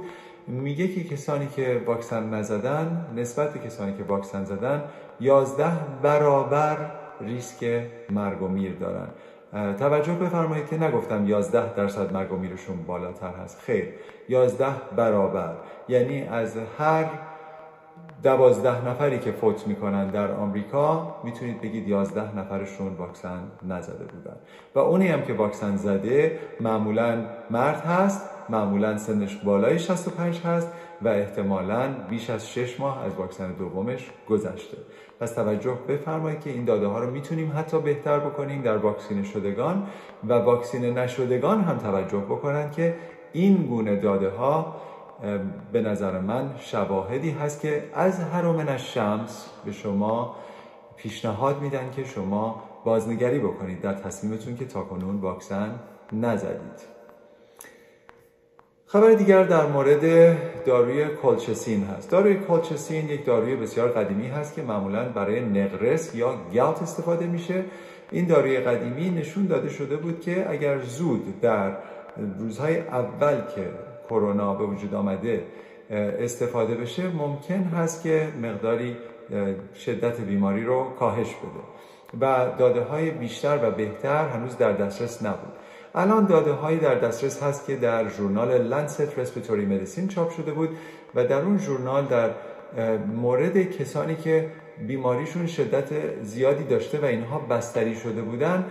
میگه 0.47 0.89
که 0.89 1.05
کسانی 1.05 1.47
که 1.47 1.83
واکسن 1.87 2.35
نزدن 2.35 3.07
نسبت 3.17 3.53
به 3.53 3.59
کسانی 3.59 3.97
که 3.97 4.03
واکسن 4.03 4.45
زدن 4.45 4.83
11 5.21 5.71
برابر 6.03 6.77
ریسک 7.21 7.83
مرگ 8.11 8.43
و 8.43 8.49
میر 8.49 8.75
دارن. 8.75 9.09
توجه 9.53 10.13
بفرمایید 10.13 10.69
که 10.69 10.77
نگفتم 10.77 11.29
11 11.29 11.75
درصد 11.75 12.13
مرگ 12.13 12.33
و 12.33 12.37
میرشون 12.37 12.83
بالاتر 12.87 13.31
هست. 13.45 13.61
خیر 13.61 13.89
11 14.29 14.67
برابر. 14.97 15.55
یعنی 15.89 16.23
از 16.23 16.57
هر 16.79 17.05
دوازده 18.23 18.89
نفری 18.89 19.19
که 19.19 19.33
فوت 19.33 19.67
می‌کنن 19.67 20.11
در 20.11 20.33
آمریکا 20.33 21.15
می‌تونید 21.25 21.61
بگید 21.61 21.89
یازده 21.89 22.39
نفرشون 22.39 22.95
واکسن 22.95 23.39
نزده 23.69 24.05
بودن. 24.05 24.37
و 24.75 24.79
اونی 24.79 25.09
هم 25.09 25.23
که 25.23 25.33
واکسن 25.33 25.77
زده 25.77 26.39
معمولا 26.61 27.25
مرد 27.51 27.81
هست 27.81 28.31
معمولا 28.49 28.97
سنش 28.97 29.37
بالای 29.37 29.79
65 29.79 30.41
هست 30.41 30.73
و 31.03 31.09
احتمالا 31.09 31.95
بیش 32.09 32.31
از 32.31 32.51
6 32.51 32.81
ماه 32.81 33.05
از 33.05 33.15
واکسن 33.15 33.53
دومش 33.53 34.11
گذشته. 34.29 34.77
پس 35.21 35.33
توجه 35.33 35.79
بفرمایید 35.89 36.41
که 36.41 36.51
این 36.51 36.65
داده 36.65 36.87
ها 36.87 36.99
رو 36.99 37.11
می‌تونیم 37.11 37.53
حتی 37.57 37.79
بهتر 37.81 38.19
بکنیم 38.19 38.63
در 38.63 38.77
واکسین 38.77 39.25
شدگان 39.25 39.87
و 40.29 40.33
واکسین 40.33 40.99
نشدگان 40.99 41.61
هم 41.61 41.79
توجه 41.79 42.19
بکنن 42.19 42.71
که 42.71 42.95
این 43.33 43.67
گونه 43.67 43.97
داده 43.97 44.31
ها 44.31 44.77
به 45.73 45.83
نظر 45.83 46.21
من 46.21 46.55
شواهدی 46.59 47.31
هست 47.31 47.61
که 47.61 47.85
از 47.95 48.21
هر 48.21 48.77
شمس 48.77 49.51
به 49.65 49.73
شما 49.73 50.37
پیشنهاد 50.97 51.63
میدن 51.63 51.91
که 51.91 52.05
شما 52.05 52.63
بازنگری 52.85 53.39
بکنید 53.39 53.81
در 53.81 53.95
تصمیمتون 53.95 54.57
که 54.57 54.65
تاکنون 54.65 55.17
واکسن 55.21 55.81
نزدید. 56.13 56.98
خبر 58.91 59.13
دیگر 59.13 59.43
در 59.43 59.67
مورد 59.67 60.03
داروی 60.65 61.07
کلچسین 61.23 61.85
هست. 61.85 62.11
داروی 62.11 62.35
کلچسین 62.35 63.09
یک 63.09 63.25
داروی 63.25 63.57
بسیار 63.57 63.89
قدیمی 63.89 64.29
هست 64.29 64.55
که 64.55 64.63
معمولا 64.63 65.09
برای 65.09 65.41
نقرس 65.41 66.15
یا 66.15 66.35
گلت 66.53 66.83
استفاده 66.83 67.27
میشه. 67.27 67.65
این 68.11 68.27
داروی 68.27 68.61
قدیمی 68.61 69.11
نشون 69.11 69.47
داده 69.47 69.69
شده 69.69 69.97
بود 69.97 70.21
که 70.21 70.51
اگر 70.51 70.81
زود 70.81 71.41
در 71.41 71.77
روزهای 72.39 72.79
اول 72.79 73.37
که 73.55 73.71
کرونا 74.11 74.55
به 74.55 74.65
وجود 74.65 74.95
آمده 74.95 75.43
استفاده 76.21 76.75
بشه 76.75 77.09
ممکن 77.09 77.63
هست 77.63 78.03
که 78.03 78.29
مقداری 78.43 78.97
شدت 79.75 80.21
بیماری 80.21 80.65
رو 80.65 80.85
کاهش 80.99 81.29
بده. 81.35 81.65
و 82.21 82.47
داده 82.59 82.81
های 82.81 83.11
بیشتر 83.11 83.59
و 83.63 83.71
بهتر 83.71 84.29
هنوز 84.29 84.57
در 84.57 84.73
دسترس 84.73 85.23
نبود. 85.23 85.53
الان 85.95 86.27
داده 86.27 86.53
هایی 86.53 86.79
در 86.79 86.95
دسترس 86.95 87.43
هست 87.43 87.67
که 87.67 87.77
در 87.77 88.09
ژورنال 88.09 88.63
لنست 88.63 89.19
رسپیتوری 89.19 89.67
مدیسین 89.67 90.09
چاپ 90.09 90.31
شده 90.31 90.53
بود 90.53 90.69
و 91.15 91.25
در 91.25 91.41
اون 91.41 91.59
ژورنال 91.59 92.05
در 92.07 92.31
مورد 93.17 93.63
کسانی 93.63 94.17
که 94.17 94.51
بیماریشون 94.87 95.47
شدت 95.47 96.23
زیادی 96.23 96.65
داشته 96.65 96.99
و 96.99 97.05
اینها 97.05 97.39
بستری 97.39 97.97
شده 97.97 98.23
بودن 98.23 98.65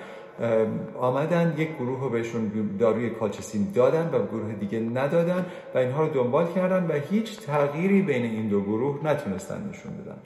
آمدن 0.99 1.53
یک 1.57 1.75
گروه 1.75 2.01
رو 2.01 2.09
بهشون 2.09 2.51
داروی 2.79 3.09
کالچسین 3.09 3.67
دادن 3.75 4.09
و 4.13 4.25
گروه 4.25 4.53
دیگه 4.53 4.79
ندادن 4.79 5.45
و 5.75 5.77
اینها 5.77 6.03
رو 6.03 6.13
دنبال 6.13 6.47
کردن 6.53 6.87
و 6.87 6.93
هیچ 6.93 7.39
تغییری 7.39 8.01
بین 8.01 8.25
این 8.25 8.47
دو 8.47 8.61
گروه 8.61 8.99
نتونستن 9.03 9.69
نشون 9.69 9.91
بدن. 9.91 10.17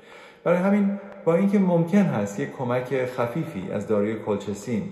برای 0.44 0.58
همین 0.58 1.00
با 1.26 1.36
اینکه 1.36 1.60
ممکن 1.60 1.98
هست 1.98 2.40
یک 2.40 2.52
کمک 2.58 3.06
خفیفی 3.06 3.72
از 3.72 3.88
داروی 3.88 4.16
کلچسین 4.16 4.84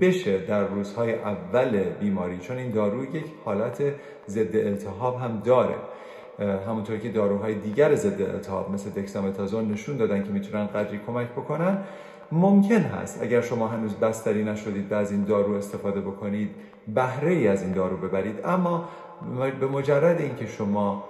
بشه 0.00 0.38
در 0.38 0.66
روزهای 0.66 1.14
اول 1.14 1.82
بیماری 2.00 2.38
چون 2.38 2.56
این 2.56 2.70
دارو 2.70 3.16
یک 3.16 3.24
حالت 3.44 3.82
ضد 4.28 4.56
التهاب 4.56 5.20
هم 5.20 5.42
داره. 5.44 5.74
همونطور 6.68 6.96
که 6.96 7.08
داروهای 7.08 7.54
دیگر 7.54 7.94
ضد 7.94 8.22
التهاب 8.22 8.70
مثل 8.70 8.90
دکسامتازون 8.90 9.72
نشون 9.72 9.96
دادن 9.96 10.22
که 10.22 10.30
می‌تونن 10.30 10.66
قدری 10.66 11.00
کمک 11.06 11.28
بکنن 11.30 11.78
ممکن 12.32 12.80
هست. 12.80 13.22
اگر 13.22 13.40
شما 13.40 13.68
هنوز 13.68 13.94
بستری 13.94 14.44
نشدید 14.44 14.92
و 14.92 14.94
از 14.94 15.12
این 15.12 15.24
دارو 15.24 15.52
استفاده 15.52 16.00
بکنید 16.00 16.50
بهره 16.94 17.32
ای 17.32 17.48
از 17.48 17.62
این 17.62 17.72
دارو 17.72 17.96
ببرید. 17.96 18.40
اما 18.44 18.88
به 19.60 19.66
مجرد 19.66 20.20
اینکه 20.20 20.46
شما 20.46 21.04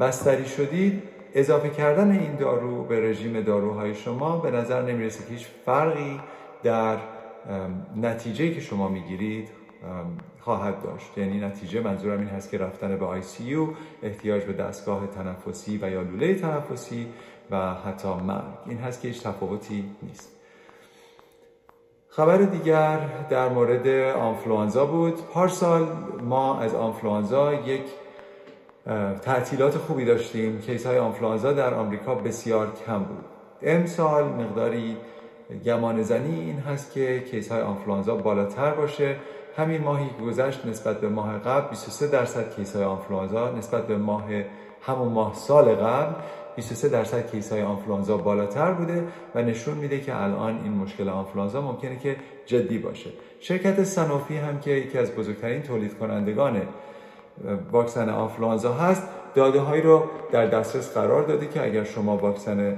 بستری 0.00 0.44
شدید 0.44 1.02
اضافه 1.34 1.70
کردن 1.70 2.10
این 2.10 2.34
دارو 2.36 2.84
به 2.84 3.10
رژیم 3.10 3.40
داروهای 3.40 3.94
شما 3.94 4.36
به 4.36 4.50
نظر 4.50 4.82
نمی‌رسه 4.82 5.24
که 5.24 5.30
هیچ 5.30 5.46
فرقی 5.66 6.20
در 6.62 6.96
نتیجه 7.96 8.54
که 8.54 8.60
شما 8.60 8.88
می‌گیرید 8.88 9.48
خواهد 10.40 10.82
داشت. 10.82 11.18
یعنی 11.18 11.40
نتیجه 11.40 11.80
منظورم 11.80 12.18
این 12.18 12.28
هست 12.28 12.50
که 12.50 12.58
رفتن 12.58 12.96
به 12.96 13.04
آی 13.04 13.22
سی 13.22 13.44
یو 13.44 13.68
احتیاج 14.02 14.42
به 14.42 14.52
دستگاه 14.52 15.06
تنفسی 15.06 15.78
و 15.82 15.90
یا 15.90 16.02
لوله 16.02 16.34
تنفسی 16.34 17.06
و 17.50 17.74
حتی 17.74 18.08
مرگ. 18.08 18.42
این 18.66 18.78
هست 18.78 19.02
که 19.02 19.08
هیچ 19.08 19.22
تفاوتی 19.22 19.84
نیست. 20.02 20.32
خبر 22.08 22.36
دیگر 22.36 22.98
در 23.30 23.48
مورد 23.48 23.88
آنفلوانزا 24.16 24.86
بود. 24.86 25.14
پارسال 25.14 25.86
ما 26.22 26.60
از 26.60 26.74
آنفلوانزا 26.74 27.54
یک 27.54 27.84
تعطیلات 29.22 29.76
خوبی 29.76 30.04
داشتیم. 30.04 30.60
case 30.60 30.86
های 30.86 30.98
آنفلوانزا 30.98 31.52
در 31.52 31.74
آمریکا 31.74 32.14
بسیار 32.14 32.72
کم 32.86 32.98
بود. 32.98 33.24
امسال 33.62 34.24
مقداری 34.24 34.96
گمان 35.64 36.02
زنی 36.02 36.40
این 36.40 36.58
هست 36.58 36.92
که 36.92 37.20
case 37.20 37.52
های 37.52 37.60
آنفلوانزا 37.60 38.16
بالاتر 38.16 38.70
باشه. 38.70 39.16
همین 39.56 39.82
ماهی 39.82 40.10
گذشت 40.26 40.66
نسبت 40.66 41.00
به 41.00 41.08
ماه 41.08 41.38
قبل 41.38 41.70
23 41.70 42.06
درصد 42.06 42.56
case 42.56 42.76
های 42.76 42.84
آنفلوانزا 42.84 43.52
نسبت 43.52 43.86
به 43.86 43.96
ماه 43.96 44.24
همون 44.82 45.08
ماه 45.08 45.34
سال 45.34 45.74
قبل 45.74 46.14
23 46.56 46.88
درصد 46.88 47.30
کیس 47.30 47.52
های 47.52 47.62
آنفلوانزا 47.62 48.16
بالاتر 48.16 48.72
بوده 48.72 49.04
و 49.34 49.42
نشون 49.42 49.74
میده 49.74 50.00
که 50.00 50.22
الان 50.22 50.60
این 50.62 50.72
مشکل 50.72 51.08
آنفلوانزا 51.08 51.60
ممکنه 51.60 51.98
که 51.98 52.16
جدی 52.46 52.78
باشه. 52.78 53.10
شرکت 53.40 53.84
سنوفی 53.84 54.36
هم 54.36 54.60
که 54.60 54.70
یکی 54.70 54.98
از 54.98 55.12
بزرگترین 55.12 55.62
تولید 55.62 55.98
کنندگان 55.98 56.62
واکسن 57.72 58.08
آنفلوانزا 58.08 58.72
هست 58.72 59.02
داده 59.34 59.60
هایی 59.60 59.82
رو 59.82 60.02
در 60.32 60.46
دسترس 60.46 60.94
قرار 60.94 61.22
داده 61.22 61.46
که 61.46 61.64
اگر 61.64 61.84
شما 61.84 62.16
واکسن 62.16 62.76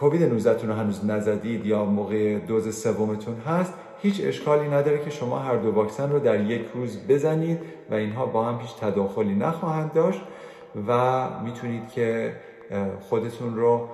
کووید 0.00 0.22
19 0.22 0.66
رو 0.66 0.72
هنوز 0.72 1.04
نزدید 1.04 1.66
یا 1.66 1.84
موقع 1.84 2.38
دوز 2.38 2.82
سومتون 2.82 3.34
هست 3.34 3.74
هیچ 4.02 4.20
اشکالی 4.24 4.68
نداره 4.68 5.04
که 5.04 5.10
شما 5.10 5.38
هر 5.38 5.56
دو 5.56 5.72
واکسن 5.72 6.12
رو 6.12 6.18
در 6.18 6.40
یک 6.40 6.62
روز 6.74 7.06
بزنید 7.08 7.58
و 7.90 7.94
اینها 7.94 8.26
با 8.26 8.44
هم 8.44 8.60
هیچ 8.60 8.76
تداخلی 8.76 9.34
نخواهند 9.34 9.92
داشت 9.92 10.20
و 10.88 11.26
می‌تونید 11.44 11.88
که 11.88 12.36
خودتون 13.00 13.56
رو 13.56 13.88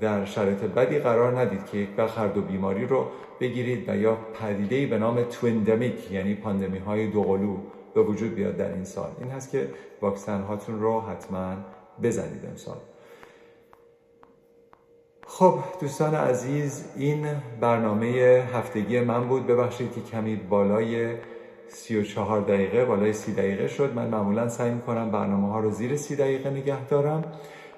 در 0.00 0.24
شرایط 0.24 0.58
بدی 0.58 0.98
قرار 0.98 1.40
ندید 1.40 1.66
که 1.66 1.78
یک 1.78 1.88
وقت 1.98 2.18
هر 2.18 2.26
دو 2.26 2.40
بیماری 2.40 2.86
رو 2.86 3.06
بگیرید 3.40 3.88
و 3.88 3.96
یا 3.96 4.16
پدیده 4.40 4.86
به 4.86 4.98
نام 4.98 5.22
تویندمیک 5.22 6.12
یعنی 6.12 6.34
پاندمی 6.34 6.78
های 6.78 7.06
دوقلو 7.06 7.56
به 7.94 8.02
وجود 8.02 8.34
بیاد 8.34 8.56
در 8.56 8.72
این 8.72 8.84
سال. 8.84 9.10
این 9.20 9.30
هست 9.30 9.50
که 9.50 9.68
واکسن 10.02 10.42
هاتون 10.42 10.80
رو 10.80 11.00
حتما 11.00 11.56
بزنید 12.02 12.46
امسال. 12.50 12.76
خب 15.34 15.54
دوستان 15.80 16.14
عزیز 16.14 16.84
این 16.96 17.26
برنامه 17.60 18.06
هفتگی 18.54 19.00
من 19.00 19.28
بود. 19.28 19.46
ببخشید 19.46 19.94
که 19.94 20.00
کمی 20.00 20.36
بالای 20.36 21.14
34 21.68 22.40
دقیقه 22.40 22.84
بالای 22.84 23.12
30 23.12 23.32
دقیقه 23.32 23.68
شد. 23.68 23.94
من 23.94 24.08
معمولا 24.08 24.48
سعی 24.48 24.70
می‌کنم 24.70 25.10
برنامه 25.10 25.52
ها 25.52 25.60
رو 25.60 25.70
زیر 25.70 25.96
30 25.96 26.16
دقیقه 26.16 26.50
نگه 26.50 26.84
دارم. 26.84 27.24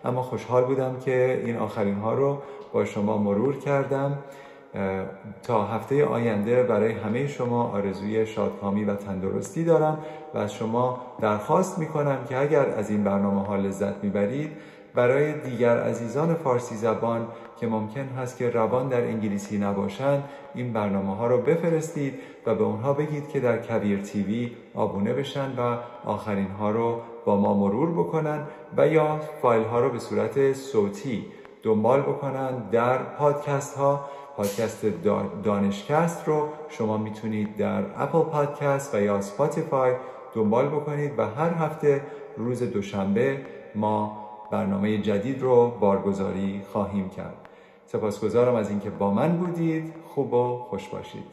اما 0.05 0.23
خوشحال 0.23 0.65
بودم 0.65 0.97
که 1.05 1.43
این 1.45 1.57
آخرین 1.57 1.95
ها 1.95 2.15
رو 2.15 2.39
با 2.73 2.85
شما 2.85 3.19
مرور 3.19 3.59
کردم. 3.59 4.19
تا 5.43 5.65
هفته 5.65 6.05
آینده 6.05 6.63
برای 6.63 6.93
همه 6.93 7.27
شما 7.27 7.63
آرزوی 7.63 8.27
شادکامی 8.27 8.85
و 8.85 8.95
تندرستی 8.95 9.65
دارم 9.65 9.99
و 10.35 10.39
از 10.39 10.55
شما 10.55 11.01
درخواست 11.21 11.79
می 11.79 11.87
کنم 11.87 12.19
که 12.29 12.39
اگر 12.39 12.67
از 12.67 12.91
این 12.91 13.05
برنامه 13.05 13.47
ها 13.47 13.57
لذت 13.57 14.05
می‌برید 14.05 14.53
برای 14.95 15.41
دیگر 15.41 15.79
عزیزان 15.79 16.35
فارسی 16.35 16.77
زبان 16.77 17.29
که 17.61 17.67
ممکن 17.67 18.09
هست 18.19 18.39
که 18.39 18.51
روان 18.51 18.89
در 18.89 19.01
انگلیسی 19.01 19.59
نباشند 19.59 20.25
این 20.55 20.73
برنامه 20.73 21.17
ها 21.17 21.27
رو 21.27 21.39
بفرستید 21.39 22.15
و 22.47 22.55
به 22.55 22.65
اونها 22.65 22.93
بگید 22.93 23.29
که 23.29 23.41
در 23.41 23.59
کبیر 23.59 24.01
TV 24.01 24.53
آبونه 24.75 25.13
بشن 25.13 25.57
و 25.59 25.77
آخرین 26.05 26.51
ها 26.51 26.71
رو 26.71 27.01
با 27.25 27.37
ما 27.37 27.55
مرور 27.55 27.91
بکنن 27.91 28.41
و 28.77 28.89
یا 28.89 29.21
فایل 29.43 29.65
ها 29.65 29.81
رو 29.81 29.91
به 29.91 29.99
صورت 29.99 30.53
صوتی 30.53 31.25
دنبال 31.63 32.01
بکنن 32.01 32.69
در 32.71 32.99
پادکست 32.99 33.77
ها 33.77 34.05
پادکست 34.37 34.87
دانشکست 35.45 36.29
رو 36.29 36.49
شما 36.69 36.99
می‌تونید 36.99 37.57
در 37.57 37.83
Apple 37.97 38.23
Podcast 38.23 38.95
و 38.95 39.01
یا 39.01 39.21
Spotify 39.21 39.93
دنبال 40.35 40.69
بکنید 40.69 41.19
و 41.19 41.27
هر 41.27 41.51
هفته 41.51 42.01
روز 42.37 42.63
دوشنبه 42.63 43.41
ما 43.75 44.24
برنامه 44.55 44.99
جدید 44.99 45.43
رو 45.43 45.71
بارگذاری 45.81 46.63
خواهیم 46.73 47.09
کرد. 47.09 47.49
سپاسگزارم 47.87 48.55
از 48.55 48.71
اینکه 48.71 48.91
با 48.91 49.11
من 49.11 49.37
بودید. 49.37 49.95
خوب 50.15 50.33
و 50.33 50.59
خوش 50.71 50.89
باشید. 50.89 51.27